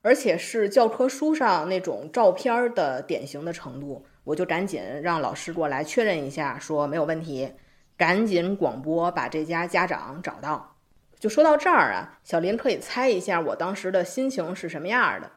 [0.00, 7.52] 而且是教科书上那种照片的典型的程度，我就赶紧让老师过来确认一下，说没有问题。
[7.96, 10.76] 赶紧广播把这家家长找到。
[11.18, 15.32] 就说到这儿啊，小林可以猜一下我当时的心情是什么样的？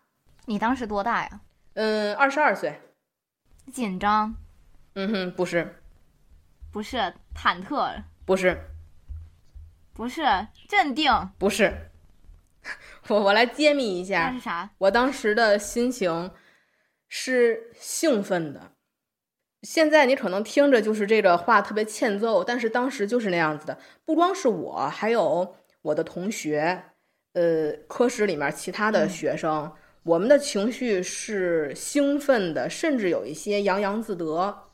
[0.45, 1.41] 你当时多大呀？
[1.73, 2.79] 嗯，二十二岁。
[3.73, 4.35] 紧张？
[4.93, 5.81] 嗯哼，不是。
[6.71, 6.97] 不是
[7.35, 8.03] 忐忑？
[8.25, 8.55] 不是。
[9.97, 10.21] 不是
[10.69, 11.11] 镇定？
[11.39, 11.89] 不是。
[13.07, 14.69] 我我来揭秘一下，那是啥？
[14.77, 16.29] 我当时的心情
[17.07, 18.73] 是兴奋的。
[19.63, 23.79] 现在你可能听着就是这个话特别欠揍，但是当时就是那样子的。
[24.05, 26.83] 不光是我，还有我的同学，
[27.33, 29.73] 呃，科室里面其他的学生，
[30.03, 34.65] 我们的情绪是兴奋的，甚至有一些洋洋自得。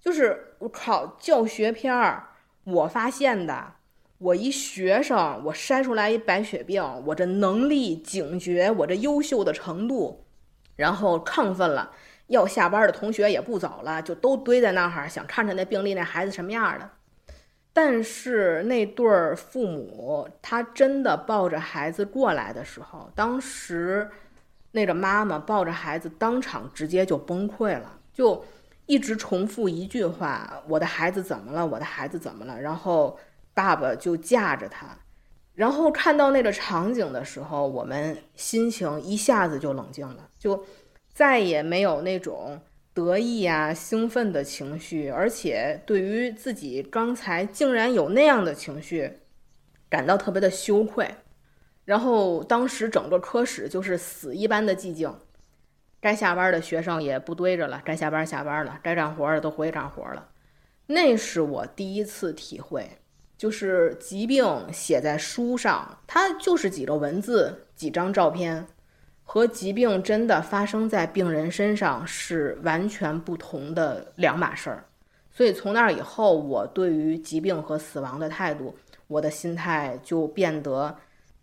[0.00, 2.28] 就是我靠，教学片儿，
[2.64, 3.74] 我发现的，
[4.18, 10.24] 我一学生，我筛出来一白血病，我这能力、警觉，我这优秀的程度，
[10.76, 11.90] 然后亢奋了。
[12.28, 16.90] 要下班的同学也不走了，就都堆在那儿，想看看那病例那孩子什么样的。
[17.72, 24.08] 但是那对儿父母，他真的抱着孩子过来的时候，当时
[24.70, 28.42] 那个妈妈抱着孩子，当场直接就崩溃了，就
[28.86, 31.66] 一直重复一句话：“我的孩子怎么了？
[31.66, 33.18] 我的孩子怎么了？”然后
[33.54, 34.98] 爸爸就架着他，
[35.54, 40.66] 然后看到那个场景的时候，我们心情一下子就冷静了，就。
[41.14, 42.60] 再也没有那种
[42.92, 49.20] 得意啊、兴奋的情绪，而且对于自己刚才竟然有那样的情绪，
[49.88, 51.14] 感到特别的羞愧。
[51.84, 55.16] 然后当时整个科室就是死一般的寂静，
[56.00, 60.30] 该下班的学生也不堆着了，该下班下班了，该干活的都回去干活了。
[60.86, 62.98] 那是我第一次体会，
[63.36, 68.66] 就是疾病写在书上，它就是几个文字、几张照片。
[69.26, 74.84] 和疾病真的发生在病人身上是完全不同的两码事儿，
[75.30, 78.76] 所以从那以后，我对于疾病和死亡的态度，
[79.06, 80.94] 我的心态就变得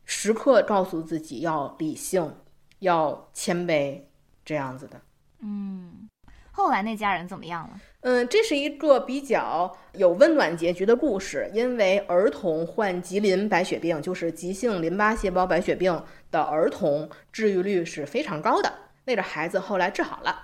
[0.05, 2.31] 时刻告诉自己要理性，
[2.79, 3.99] 要谦卑，
[4.45, 5.01] 这样子的。
[5.39, 6.07] 嗯，
[6.51, 7.81] 后来那家人怎么样了？
[8.01, 18.73] 嗯，这是一个比较有温暖结局的故事，因为儿童患吉林白血病，就是急性淋巴细胞白血病的儿童治愈率是非常高的。
[19.05, 20.35] 那个孩子后来治好了，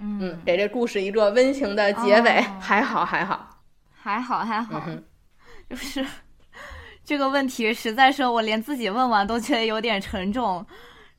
[0.00, 3.58] 嗯，给这故事一个温情的结尾，还好还好，
[3.94, 4.82] 还好还好，
[5.68, 6.04] 就是
[7.04, 10.64] 这个问题实在是我连自己问完都觉得有点沉重。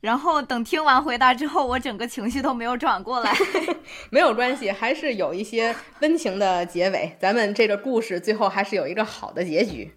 [0.01, 3.33] 然后等听完回答之后，我整个情绪都没有转过来。
[4.09, 7.15] 没有关系，还是有一些温情的结尾。
[7.19, 9.91] 咱们这个故事最后还是有一个好的结局。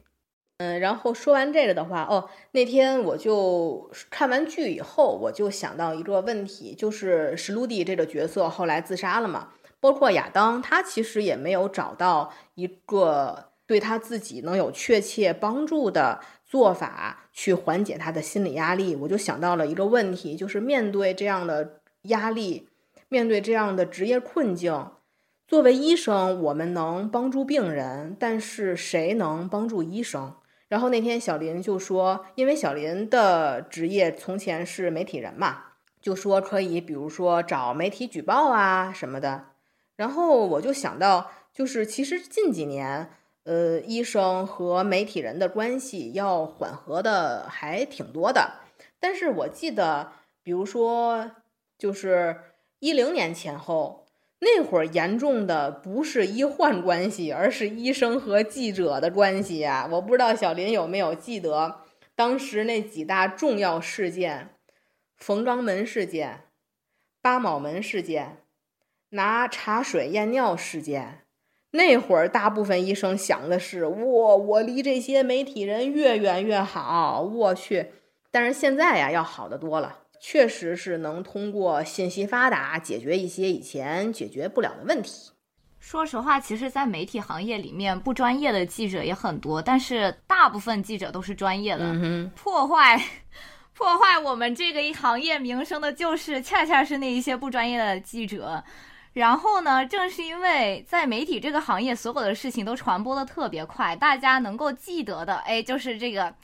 [0.59, 9.49] 嗯，然后说完这个的话，哦，那天我就看完剧以后，我就想到一个问题，就是史鲁迪这个角色后来自杀了嘛，
[9.81, 16.21] 包括亚当，他其实也没有找到一个对他自己能有确切帮助的
[16.53, 18.95] 做法去缓解他的心理压力。
[18.95, 22.69] 我就想到了一个问题，就是面对这样的压力，
[23.09, 24.91] 面对这样的职业困境，
[25.49, 30.35] 作为医生，我们能帮助病人，但是谁能帮助医生？
[30.69, 35.63] 然后那天小林就说，因为小林的职业从前是媒体人嘛，
[36.03, 39.47] 就说可以，比如说找媒体举报啊什么的。
[39.97, 43.11] 然后我就想到，就是其实近几年，
[43.45, 48.61] 呃，医生和媒体人的关系要缓和的还挺多的。
[49.01, 50.13] 但是我记得，
[50.43, 51.33] 比如说，
[51.77, 52.41] 就是
[52.79, 54.01] 一零年前后。
[54.45, 59.89] 那会儿严重的不是医患关系，而是医生和记者的关系呀。
[59.89, 61.77] 我不知道小林有没有记得
[62.17, 64.57] 当时那几大重要事件：
[65.17, 66.41] 冯肛门事件、
[67.21, 68.39] 八卯门事件、
[69.11, 71.22] 拿茶水验尿事件。
[71.73, 77.23] 那会儿大部分医生想的是：我我离这些媒体人越远越好。
[77.23, 77.93] 我去，
[78.31, 79.99] 但是现在呀，要好得多了。
[80.21, 85.33] 确实是能通过信息发达解决一些以前解决不了的问题。
[85.81, 92.31] 说实话，其实，在媒体行业里面，不专业的记者也很多，但是大部分记者都是专业的。
[92.37, 93.03] 破坏
[93.75, 98.63] 破坏我们这个行业名声的，就是恰恰是那一些不专业的记者。
[99.15, 106.35] 然后呢，正是因为在媒体这个行业，所有的事情都传播的特别快，大家能够记得的，哎，就是这个。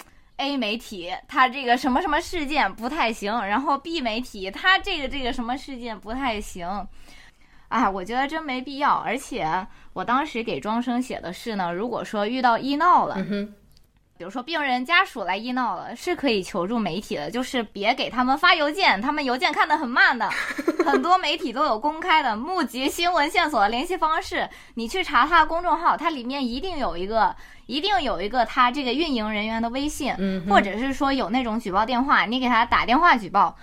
[0.41, 6.87] A 媒体它这个什么什么事件不太行，然后 B 媒体它这个这个什么事件不太行，
[7.67, 8.95] 啊，我觉得真没必要。
[8.99, 13.17] 而且我当时给庄生写的是呢，如果说遇到医闹了。
[14.19, 20.29] 比如说，病人家属来医闹了，是可以求助媒体的，就是别给他们发邮件，他们邮件看得很慢的。
[20.85, 30.13] 很多媒体都有公开的募集新闻线索的联系方式，你去查他公众号，它里面一定有一个，一定有一个他这个运营人员的微信，
[30.49, 33.57] 或者是说有那种举报电话，你给他打电话举报。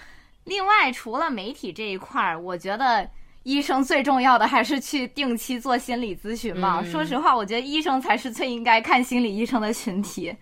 [0.45, 3.09] 另外，除了媒体这一块儿，我觉得
[3.45, 6.83] 医生最重要的还是去定期做心理咨询吧。
[6.83, 10.35] 说实话，我觉得医生才是最应该看心理医生的群体。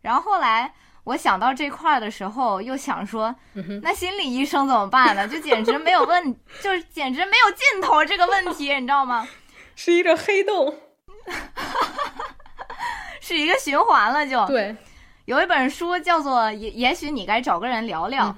[0.00, 0.72] 然后后来
[1.04, 3.36] 我想到这块儿的时候，又想说，
[3.82, 5.28] 那心理医生怎么办呢？
[5.28, 9.28] 就简直没有问， 就是简直没有尽头这个问题，你知道吗？
[9.74, 10.74] 是一个黑洞，
[13.20, 14.26] 是一个循环了。
[14.26, 14.74] 就对，
[15.26, 18.34] 有一本书叫做《也也许你该找个人聊聊》。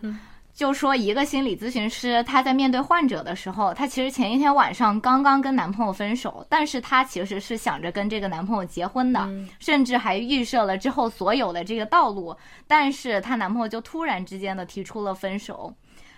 [0.58, 9.24] 就说一个心理咨询师，她在面对患者的时候，她其实前一天晚上刚刚跟男朋友分手，但是她其实是想着跟这个男朋友结婚的，
[9.60, 12.36] 甚至还预设了之后所有的这个道路，
[12.66, 15.72] 但是她男朋友就突然之间的提出了分手，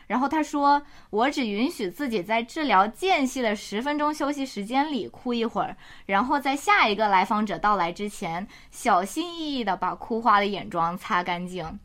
[0.06, 0.80] 然后她说
[1.10, 5.76] ：“我只允许自己在治疗间隙的十分钟休息时间里哭一会儿，
[6.06, 11.78] 然后在下一个来访者到来之前，小心翼翼的把哭花的眼妆擦干净。”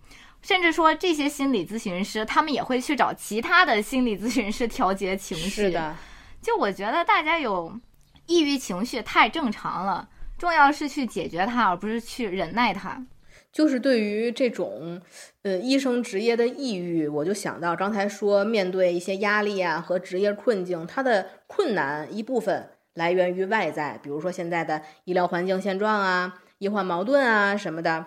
[0.46, 5.50] 甚至说，这些心理咨询师他们也会去找其他的心理咨询师调节情绪。
[5.50, 5.96] 是的，
[6.39, 7.80] 就我觉得大家有
[8.28, 13.04] 抑郁情绪太正常了，重要是去解决它，而不是去忍耐它。
[13.52, 15.02] 就是对于这种
[15.41, 28.06] 呃医生职业的抑郁，我就想到刚才说，面对一些压力啊和职业困境，它的困难一部分来源于外在，比如说现在的医疗环境现状啊、医患矛盾啊什么的。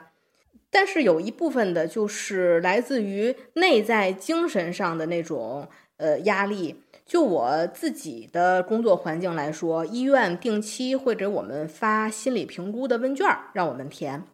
[0.70, 6.82] 但是有一部分的，就是来自于内在精神上的那种呃压力。
[7.06, 14.24] 就我自己的工作环境来说，医院定期会给我们发心理评估的问卷让我们填，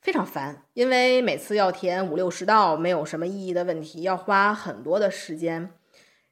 [0.00, 5.70] 非常烦，因为每次要填五六十道没有什么意义的问题，要花很多的时间。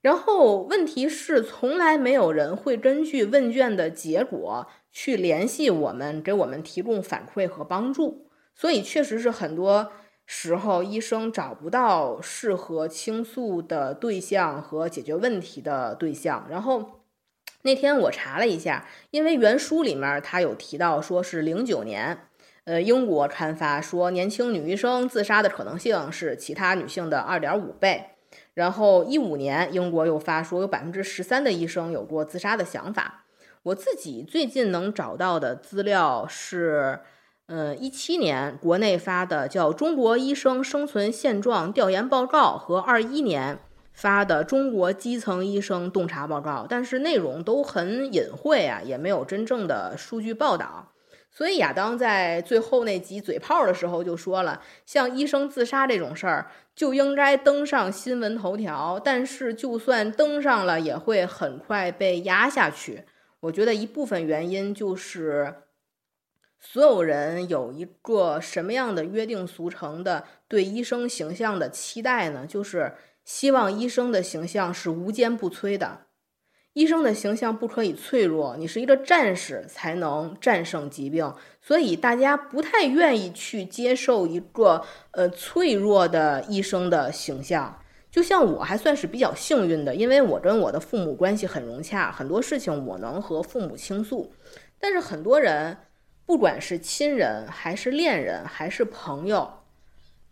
[0.00, 8.23] 然后问题是，从来没有人会根据问卷的结果去联系我们，给我们提供反馈和帮助。
[8.56, 9.90] 所以，确实是很多
[10.26, 16.46] 时候医生找不到适合倾诉的对象和解决问题的对象。
[16.48, 17.00] 然后
[17.62, 22.28] 那天我查了一下，因为原书里面他有提到，说是零九年，
[22.64, 28.10] 呃，英国刊发说年轻女医生自杀的可能性是其他女性的二点五倍。
[28.54, 33.24] 然后一五年，英国又发说有百分之十三的医生有过自杀的想法。
[33.64, 37.00] 我自己最近能找到的资料是。
[37.46, 43.58] 嗯，一七年国内发的叫《中国医生生存现状调研报告》和二一年
[43.92, 50.90] 发的《中国基层医生洞察报告》，但是内容都很隐晦啊，也没有真正的数据报道。
[51.30, 63.02] 所以亚当在最后那集嘴炮的时候就说了，像医生自杀这种事儿就应该登上新闻头条，但是就算登上了，也会很快被压下去。
[63.40, 65.54] 我觉得一部分原因就是
[66.66, 72.46] 所有人有一个什么样的约定俗成的对医生形象的期待呢？
[72.48, 76.06] 就是希望医生的形象是无坚不摧的。
[76.72, 84.82] 医生的形象不可以脆弱，你是一个战士才能战胜疾病，所以大家不太愿意去接受一个
[85.12, 87.78] 呃脆弱的医生的形象。
[88.10, 94.32] 就像我还算是比较幸运的，因为我跟我的父母关系很融洽，很多事情我能和父母倾诉。
[94.80, 95.76] 但是很多人，
[96.26, 99.60] 不管是亲人还是恋人还是朋友，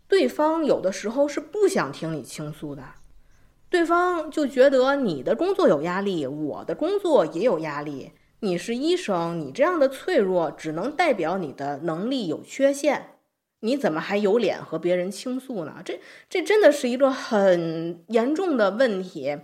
[0.07, 2.83] 对方有的时候是不想听你倾诉的。
[3.69, 8.11] 对方就觉得你的工作有压力，我的工作也有压力。
[8.41, 13.11] 你是医生，你这样的脆弱只能代表你的能力有缺陷。
[13.61, 15.81] 你怎么还有脸和别人倾诉呢？
[15.85, 19.37] 这这真的是一个很严重的问题。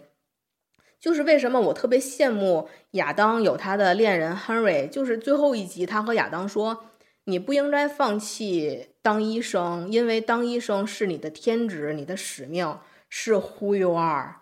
[1.00, 6.86] 就是为什么我特别羡慕亚当有他的恋人 Henry，就是最后一集他和亚当说
[7.26, 12.78] ：“你不应该放弃当医生，因为当医生是你的天职，你的使命。”
[13.12, 14.36] 是忽悠二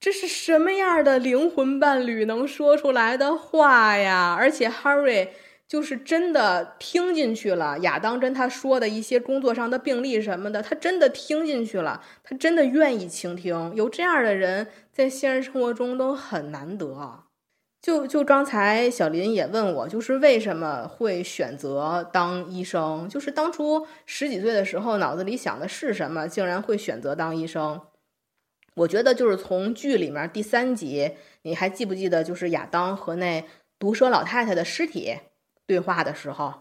[0.00, 4.34] 这是什么样的灵魂伴侣能说出来的话呀？
[4.38, 5.28] 而且 Harry
[5.70, 13.72] 就是真的听进去了亚当跟他说的一些工作上的病例什么的，他真的听进去了，他真的愿意倾听。
[13.76, 17.22] 有这样的人在现实生活中都很难得。
[17.80, 23.08] 就就刚才小林也问我，就是为什么会选择当医生？
[23.08, 27.80] 就是当初十几岁的时候，脑子里想的是什么，竟然会选择当医生？
[28.74, 33.44] 我觉得就是从剧里面第三集，你还记不记得，就是亚当和那
[33.78, 35.16] 毒蛇老太太的尸体
[35.70, 36.52] 对话的时候，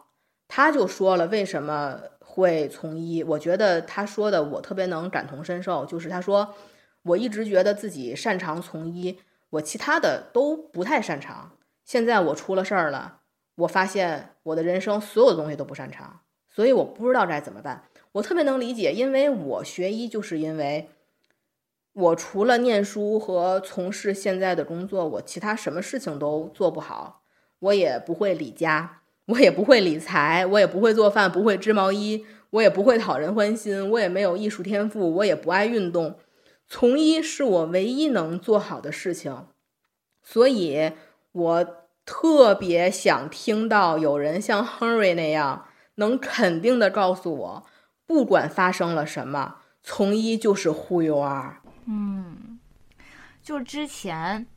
[0.48, 3.24] 他就说了为什么会从医。
[3.24, 6.54] 我觉得他说的我特别能感同身受，就是他说
[7.02, 9.18] 我一直觉得自己擅长从医，
[9.50, 11.54] 我其他的都不太擅长。
[11.84, 13.22] 现在我出了事儿了，
[13.56, 17.86] 我发现我的人生所有的东西都不擅长，所以我不知道该怎么办。
[18.12, 20.92] 我特别能理解，因为我学医就是因为。
[21.94, 27.24] 我除了念书和从事现在的工作，我其他什么事情都做不好。
[27.58, 28.99] 我也不会理家，
[29.30, 36.18] 我也不会理财，我也不会做饭，不会织毛衣，我也不会讨人欢心，我也没有艺术天赋，我也不爱运动。
[36.68, 39.46] 从医是我唯一能做好的事情，
[40.24, 40.94] 所以
[41.32, 41.68] 我
[42.06, 45.66] 特别想听到有人像 Henry 那样，
[45.96, 47.66] 能肯定的告诉我，
[48.08, 51.62] 不管发生了什么，从医就是忽悠啊。
[51.86, 52.60] 嗯，
[53.44, 54.48] 就之前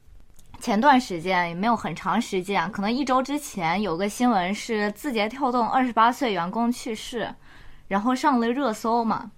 [0.62, 7.34] 前段时间也没有很长时间，可能一周之前有个新闻是字节跳动二十八岁员工去世，
[7.88, 9.32] 然后上了热搜嘛。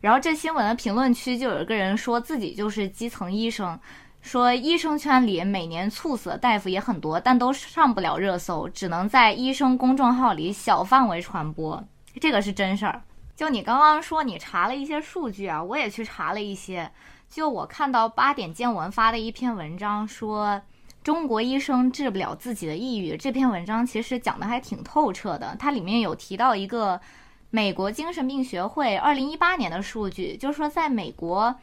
[0.00, 3.78] 然后这新闻的评论区就有一个人说自己就是基层医生，
[4.22, 11.84] 说医生圈里每年猝死的大夫也很多，但都上不了热搜，只能在医生公众号里小范围传播。
[12.18, 13.02] 这个是真事儿。
[13.36, 16.90] 就你刚刚说你查了一些数据啊，我也去查了一些。
[17.28, 20.62] 就我看到八点见闻发的一篇文章，说
[21.02, 23.16] 中国医生治不了自己的抑郁。
[23.16, 27.00] 这篇文章其实讲的还挺透彻的，它里面有提到一个
[27.50, 31.54] 美国精神病学会二零一八年的数据，就是说在美国，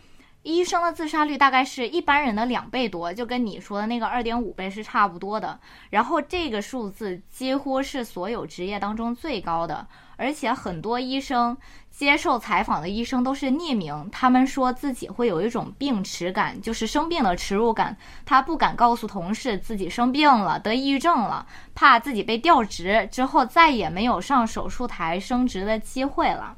[0.43, 5.59] 医生的自杀率大概是一般人的两倍多，就跟你说的那个二点五倍是差不多的。
[5.89, 9.87] 然后这个数字几乎是所有职业当中最高的，
[10.21, 11.57] 而且很多医生。
[11.91, 17.95] 接受采访的医生都是匿名，他们说自己会有一种病耻感，就是生病的耻辱感。
[18.25, 21.45] 他不敢告诉同事自己生病了，得抑郁症了，
[21.75, 26.55] 怕自己被调职之后再也没有上手术台升职的机会了。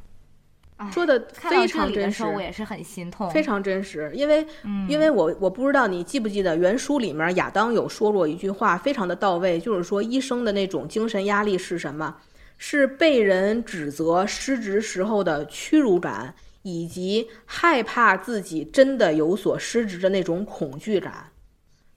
[0.91, 4.11] 说的非常真实，我也是很心痛，非常真实。
[4.13, 4.45] 因为，
[4.87, 12.15] 因为我我不知道你记不记得原书里面亚当有说过一句话，非常的到位，就是说医生的那种精神压力是什么？
[12.57, 21.31] 是被人指责失职时候的屈辱感，以及害怕自己真的有所失职的那种恐惧感，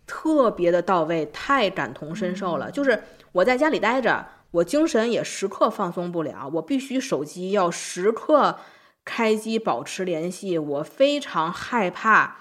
[0.07, 2.71] 特别的到位，太感同身受了。
[2.71, 8.59] 就是我在家里待着，我精神也时刻放松不了，我必须手机要时刻
[9.05, 12.39] 开机保持联系，我非常害怕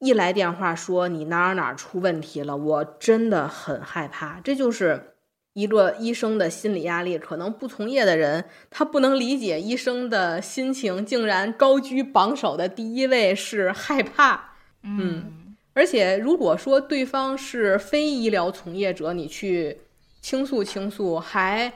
[0.00, 4.38] 一来电话说你哪儿哪儿出问题了，我真的很害怕。
[4.44, 5.13] 这就是。
[5.54, 14.56] 一个医生的心理压力，可能不从业的人他不能理解医生的心情，竟然高居榜首的第一位是害怕。
[14.82, 19.78] 嗯，而且如果说对方是非医疗从业者，你去
[20.20, 21.72] 倾诉倾诉，还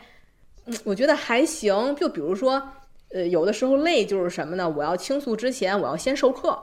[0.66, 1.94] 嗯，我觉得还行。
[1.94, 2.60] 就比如说，
[3.10, 4.68] 呃，有的时候累就是什么呢？
[4.68, 6.58] 我要倾诉之前，我要先授课，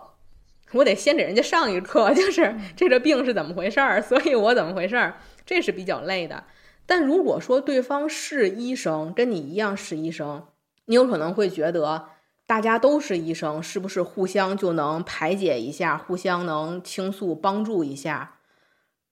[0.73, 5.15] 我得先给人家上一课， 就是这个病是怎么回事儿，所以我怎么回事儿，
[5.45, 6.43] 这是比较累的。
[6.85, 10.47] 但如果说对方是医生，跟你一样是医生，
[10.85, 12.09] 你有可能会觉得。
[12.47, 18.35] 大家都是医生，是不是互相就能排解一下，互相能倾诉帮助一下？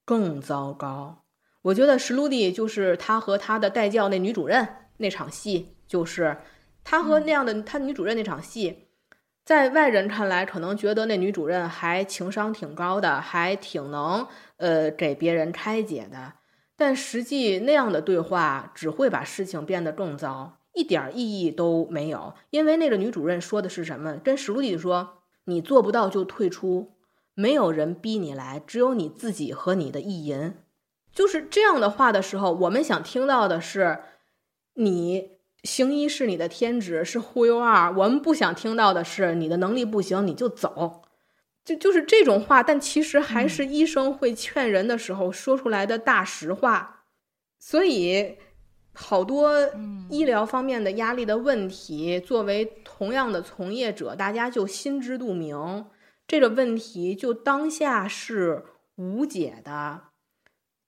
[0.05, 1.23] 更糟糕，
[1.63, 4.67] 我觉得石路迪就是他和他的代教那女主任
[4.97, 6.37] 那场戏，就是
[6.83, 8.89] 他和那样的他女主任那场戏，
[9.43, 14.27] 在外人看来可能觉得那女主任还情商挺高的，还挺能
[14.57, 16.33] 呃给别人开解的，
[16.75, 20.57] 但实际那样的对话只会把事情变得更糟。
[20.73, 24.15] 一点意义都没有，因为那个女主任说的是什么？
[24.15, 26.93] 跟史鲁迪说：“你做不到就退出，
[27.35, 30.55] 没有人逼你来，只有你自己和你的意淫。”
[31.13, 33.99] 就是这样的话的时候，我们想听到的是
[34.73, 41.03] ：“你行医是你的天职，是忽悠二。”我们不想听到的是：“你的能力不行，你就走。”
[41.63, 47.05] 就就是这种话，但其实还是医生会劝人的时候说出来的大实话，
[47.59, 48.37] 所以。
[48.95, 49.51] 好多
[50.11, 55.87] 医疗方面的压力的问题，作为同样的从业者，大家就心知肚明。
[56.27, 58.63] 这个问题就当下是
[58.97, 60.01] 无解的，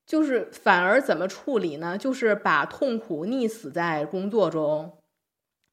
[0.05, 1.97] 就是反而怎么处理呢？
[1.97, 4.99] 就是把痛苦溺死在工作中。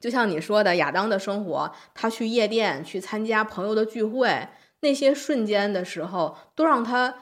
[0.00, 4.48] 就像你说的，亚当的生活，他去夜店，去参加朋友的聚会，
[4.82, 7.14] 那些瞬间的时候，都让他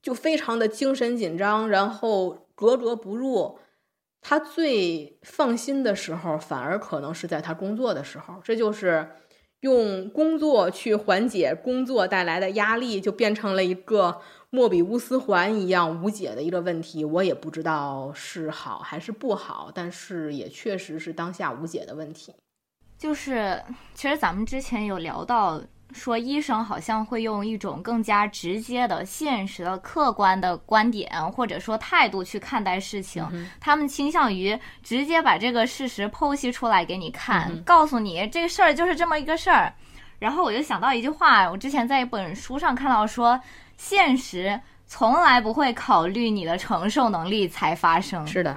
[0.00, 3.58] 就非常的精神紧张，然后格格不入。
[4.20, 8.40] 他最放心的时候，反而可能是在他工作的时候。
[8.44, 9.10] 这就是
[9.60, 14.20] 用工作去缓解工作带来的压力，就变成了一个
[14.50, 17.04] 莫比乌斯环一样无解的一个问题。
[17.04, 22.32] 我也不知道是好还是不好，但是也确实是当下无解的问题。
[22.96, 23.60] 就是，
[23.92, 25.60] 其实咱们之前有聊到。
[25.92, 33.26] 说医生好像会用一种更加直接的、现实的、客观的观点或者说态度去看待事情，
[33.60, 39.72] 他们倾向于直接把这个事实剖析出来给你看，告诉你这个事儿就是这么一个事儿。
[40.18, 43.40] 然后我就想到一句话，我之前在一本书上看到说，
[43.76, 48.26] 现实从来不会考虑你的承受能力才发生。
[48.26, 48.56] 是的，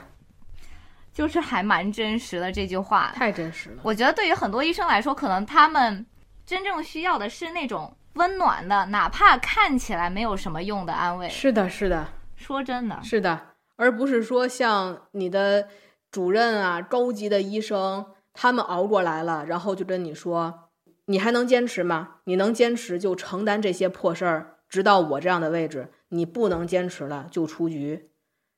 [1.13, 3.81] 就是还蛮真实的这句话，太真实了。
[3.83, 6.05] 我觉得对于很多医生来说，可能他们。
[6.45, 11.27] 真正需要的是那种温暖的，哪怕看起来没有什么用的安慰。
[11.27, 15.67] 是的，是的，说真的，是的，而不是说像你的
[16.11, 20.69] 主任啊、高级的医生，他们熬过来了，然后就跟你说，
[21.07, 22.17] 你还能坚持吗？
[22.26, 25.91] 你能坚持就承担这些破事儿，直到我这样的位置。
[26.09, 28.11] 你不能坚持了就出局。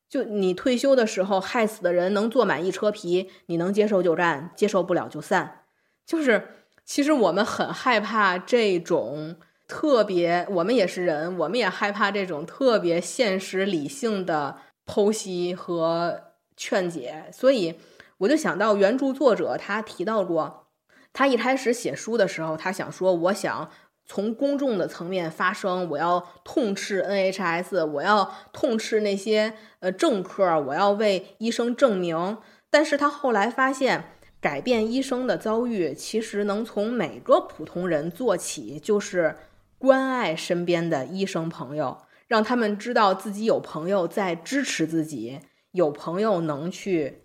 [0.10, 5.64] 就你退休的时候，害死的人能坐满一车皮，你能接受就干，接受不了就散。
[6.06, 6.50] 就是。
[6.88, 9.36] 其实我们很害怕这种
[9.68, 14.56] 特别，我们也是人，我们也害怕这种特别现实理性的
[14.86, 17.26] 剖析和劝解。
[17.34, 17.78] 所以
[18.20, 20.68] 我就想到原著作者他提到过，
[21.12, 23.70] 他一开始写书的时候，他想说，我想
[24.06, 32.38] 从公众的层面发声，我要痛斥 NHS，我要痛斥那些呃政客，我要为医生证明。
[32.70, 34.14] 但是他后来发现。
[34.48, 39.36] 改变医生的遭遇，其实能从每个普通人做起，就是
[39.78, 41.98] 关爱身边的医生朋友，
[42.30, 45.42] 让他们知道自己有朋友在支持自己，
[45.74, 47.24] 有朋友能去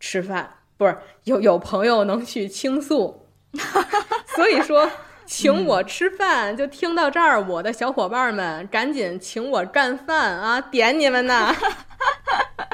[0.00, 3.28] 吃饭，不是有有朋友能去倾诉。
[4.34, 4.90] 所以说，
[5.24, 11.54] 请我吃饭，就听到这儿，我的小伙伴们赶紧请我干饭啊，点你们呢。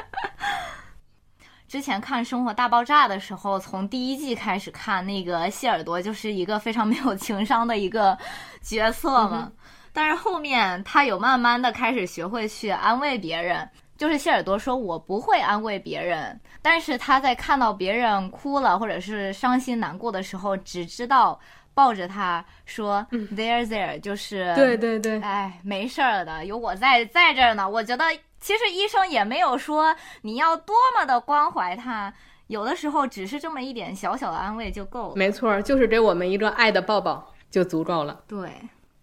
[1.71, 8.17] 之前看《生活大爆炸》的时候，从第一季开始看，那个谢耳朵就是一个非常没有情商的一个
[8.61, 9.49] 角色嘛。
[9.93, 13.65] 但是后面他有慢慢的开始学会去安慰别人。
[13.97, 21.39] 就是谢耳朵说：“我不会安慰别人。”但是他在看到别人哭了或者是伤心难过的时候，只知道
[21.73, 27.69] 抱着他说：“There, there。”就是对对对，哎，没事儿的，有我在在这儿呢。
[27.69, 28.03] 我觉得。
[28.41, 32.13] 其实医生也没有说你要多么的关怀他，
[32.47, 35.15] 有的时候只是这么一点小小的安慰就够了。
[35.15, 38.21] 没错，就是给我们一个爱的抱抱就足够了。
[38.27, 38.51] 对，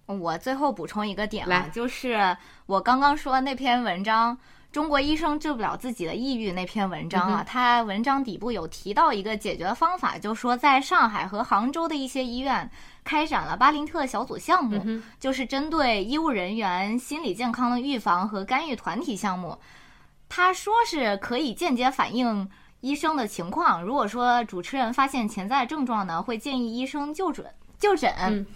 [0.06, 2.36] 我最后补充一个点啊，就是
[2.66, 4.36] 我刚刚说那篇文章。
[4.70, 12.70] 中国医生治不了自己的抑郁那篇文章啊，他文章底部有提到一个解决的方法，就说在上海和杭州的一些医院
[13.08, 14.84] 开展了巴林特小组项目，
[15.18, 19.56] 就是针对医务人员心理健康的预防和干预团体项目。
[20.28, 22.46] 他说是可以间接反映
[22.80, 23.82] 医生的情况。
[23.82, 27.46] 如果说主持人发现潜在症状呢，会建议医生就诊
[27.78, 28.12] 就诊。
[28.18, 28.46] 嗯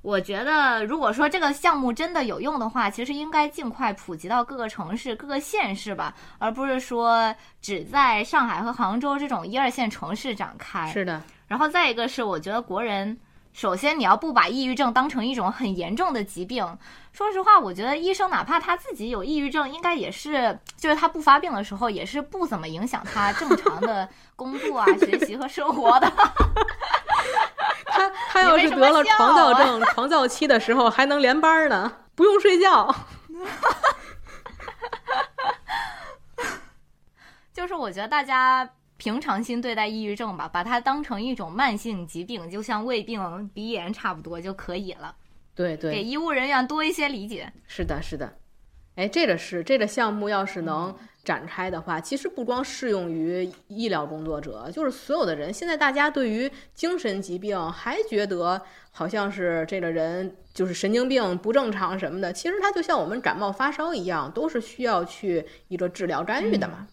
[0.00, 10.86] 我觉得，如果说这个项目真的有用的话，其实应该尽快普及到各个城市、各个县市吧，而不是说只在上海和杭州这种一二线城市展开。
[10.92, 13.18] 是的，然后再一个是，我觉得国人
[13.58, 16.78] 首先你要不把抑郁症当成一种很严重的疾病。
[17.12, 26.08] 说实话，我觉得医生哪怕他自己有抑郁症，应该也是，就是他不发病的时候，也是不怎么影响他正常的工作啊、 学习和生活的。
[27.86, 32.94] 他他 要是得了狂躁症、狂躁期的时候，还能连班呢，不用睡觉。
[37.52, 45.14] 就是我觉得大家平常心对待抑郁症吧，把它当成一种慢性疾病，就像胃病、鼻炎差不多就可以了。
[45.54, 47.50] 对对，给医务人员多一些理解。
[47.66, 48.36] 是的，是的。
[48.96, 50.92] 哎，这个是这个项目，要是能
[51.22, 55.52] 展开的话，其实不光适用于医疗工作者，就是所有的人。
[55.52, 58.60] 现在大家对于精神疾病还觉得
[58.90, 66.88] 好像是这个人就是神经病、不正常什么的，其实他就像我们感冒发烧一样，都是需要去一个治疗干预的嘛。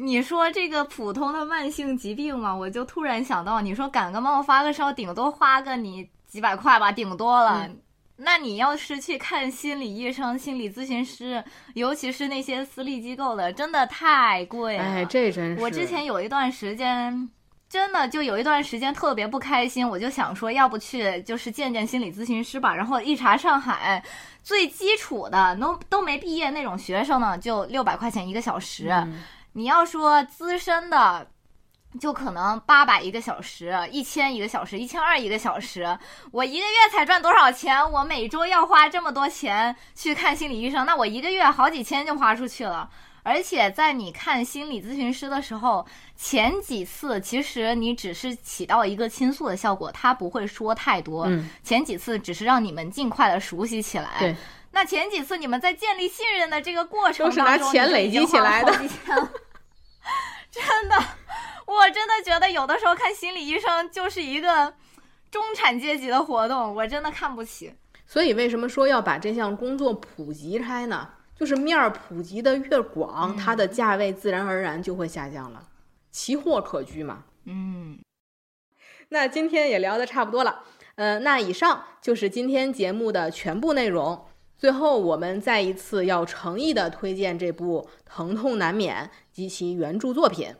[0.00, 7.66] 你说这个普通的慢性疾病嘛，我就突然想到，你说感个冒发个烧，顶多花个你几百块吧，顶多了。
[7.66, 7.80] 嗯
[8.22, 14.84] 那你要是去看心理医生、心理咨询师，尤其是那些私立机构的，真的太贵了。
[14.84, 15.62] 哎，这真是。
[15.62, 17.30] 我之前有一段时间，
[17.66, 22.74] 真的就有一段时间特别不开心，我就想说，要不去就是见见心理咨询师吧。
[22.74, 24.04] 然后一查上海
[24.42, 28.90] 最基础的，都都没毕业那种学生呢，就六百块钱一个小时。
[28.90, 29.22] 嗯
[29.52, 31.28] 你要说资深的。
[31.98, 35.98] 就可能八百一个小时，一千一个小时，一千二一个小时，
[36.30, 37.90] 我一个月才赚多少钱？
[37.90, 42.88] 我每周要花这么多钱去看心理医生，那我一个月好几千就花出去了。
[43.24, 51.24] 而且在你看心理咨询师的时候，前几次其实你只是起到一个倾诉的效果，他不会说太多。
[51.24, 54.10] 嗯，前几次只是让你们尽快的熟悉起来。
[54.20, 54.36] 对，
[54.72, 58.72] 那前几次你们在建立信任的这个过程都是拿钱累积起来的。
[60.50, 60.96] 真的。
[61.66, 64.74] 我真的觉得有的时候看心理医生就是一个
[65.30, 67.72] 中产阶级的活动，我真的看不起。
[68.06, 71.10] 所以为什么说要把这项工作普及开呢？
[71.38, 75.68] 就是面儿普及的越广，嗯、它的价位自然而然就会下降了，
[76.10, 77.24] 奇货可居嘛。
[77.44, 77.98] 嗯，
[79.10, 80.64] 那今天也聊的差不多了，
[80.96, 84.26] 嗯、呃，那以上就是今天节目的全部内容。
[84.60, 90.54] 最后，我们再一次要诚意的推荐这部《疼痛难免》及其原著作品。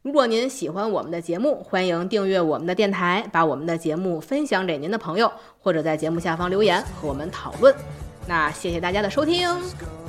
[0.00, 5.30] 如果您喜欢我们的节目，欢迎订阅我们的电台，把我们的节目分享给您的朋友，
[5.60, 7.74] 或者在节目下方留言和我们讨论。
[8.26, 9.46] 那谢谢大家的收听，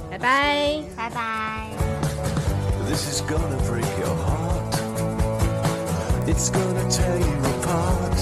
[0.10, 1.68] 拜拜，拜拜。
[2.88, 4.80] This is gonna break your heart.
[6.26, 8.18] It's gonna tear you apart.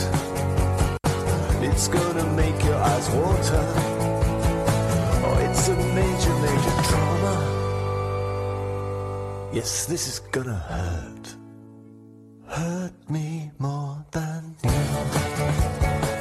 [1.61, 4.22] It's gonna make your eyes water.
[5.55, 7.35] It's a major, major trauma.
[9.53, 11.35] Yes, this is gonna hurt
[12.47, 16.12] hurt me more than you.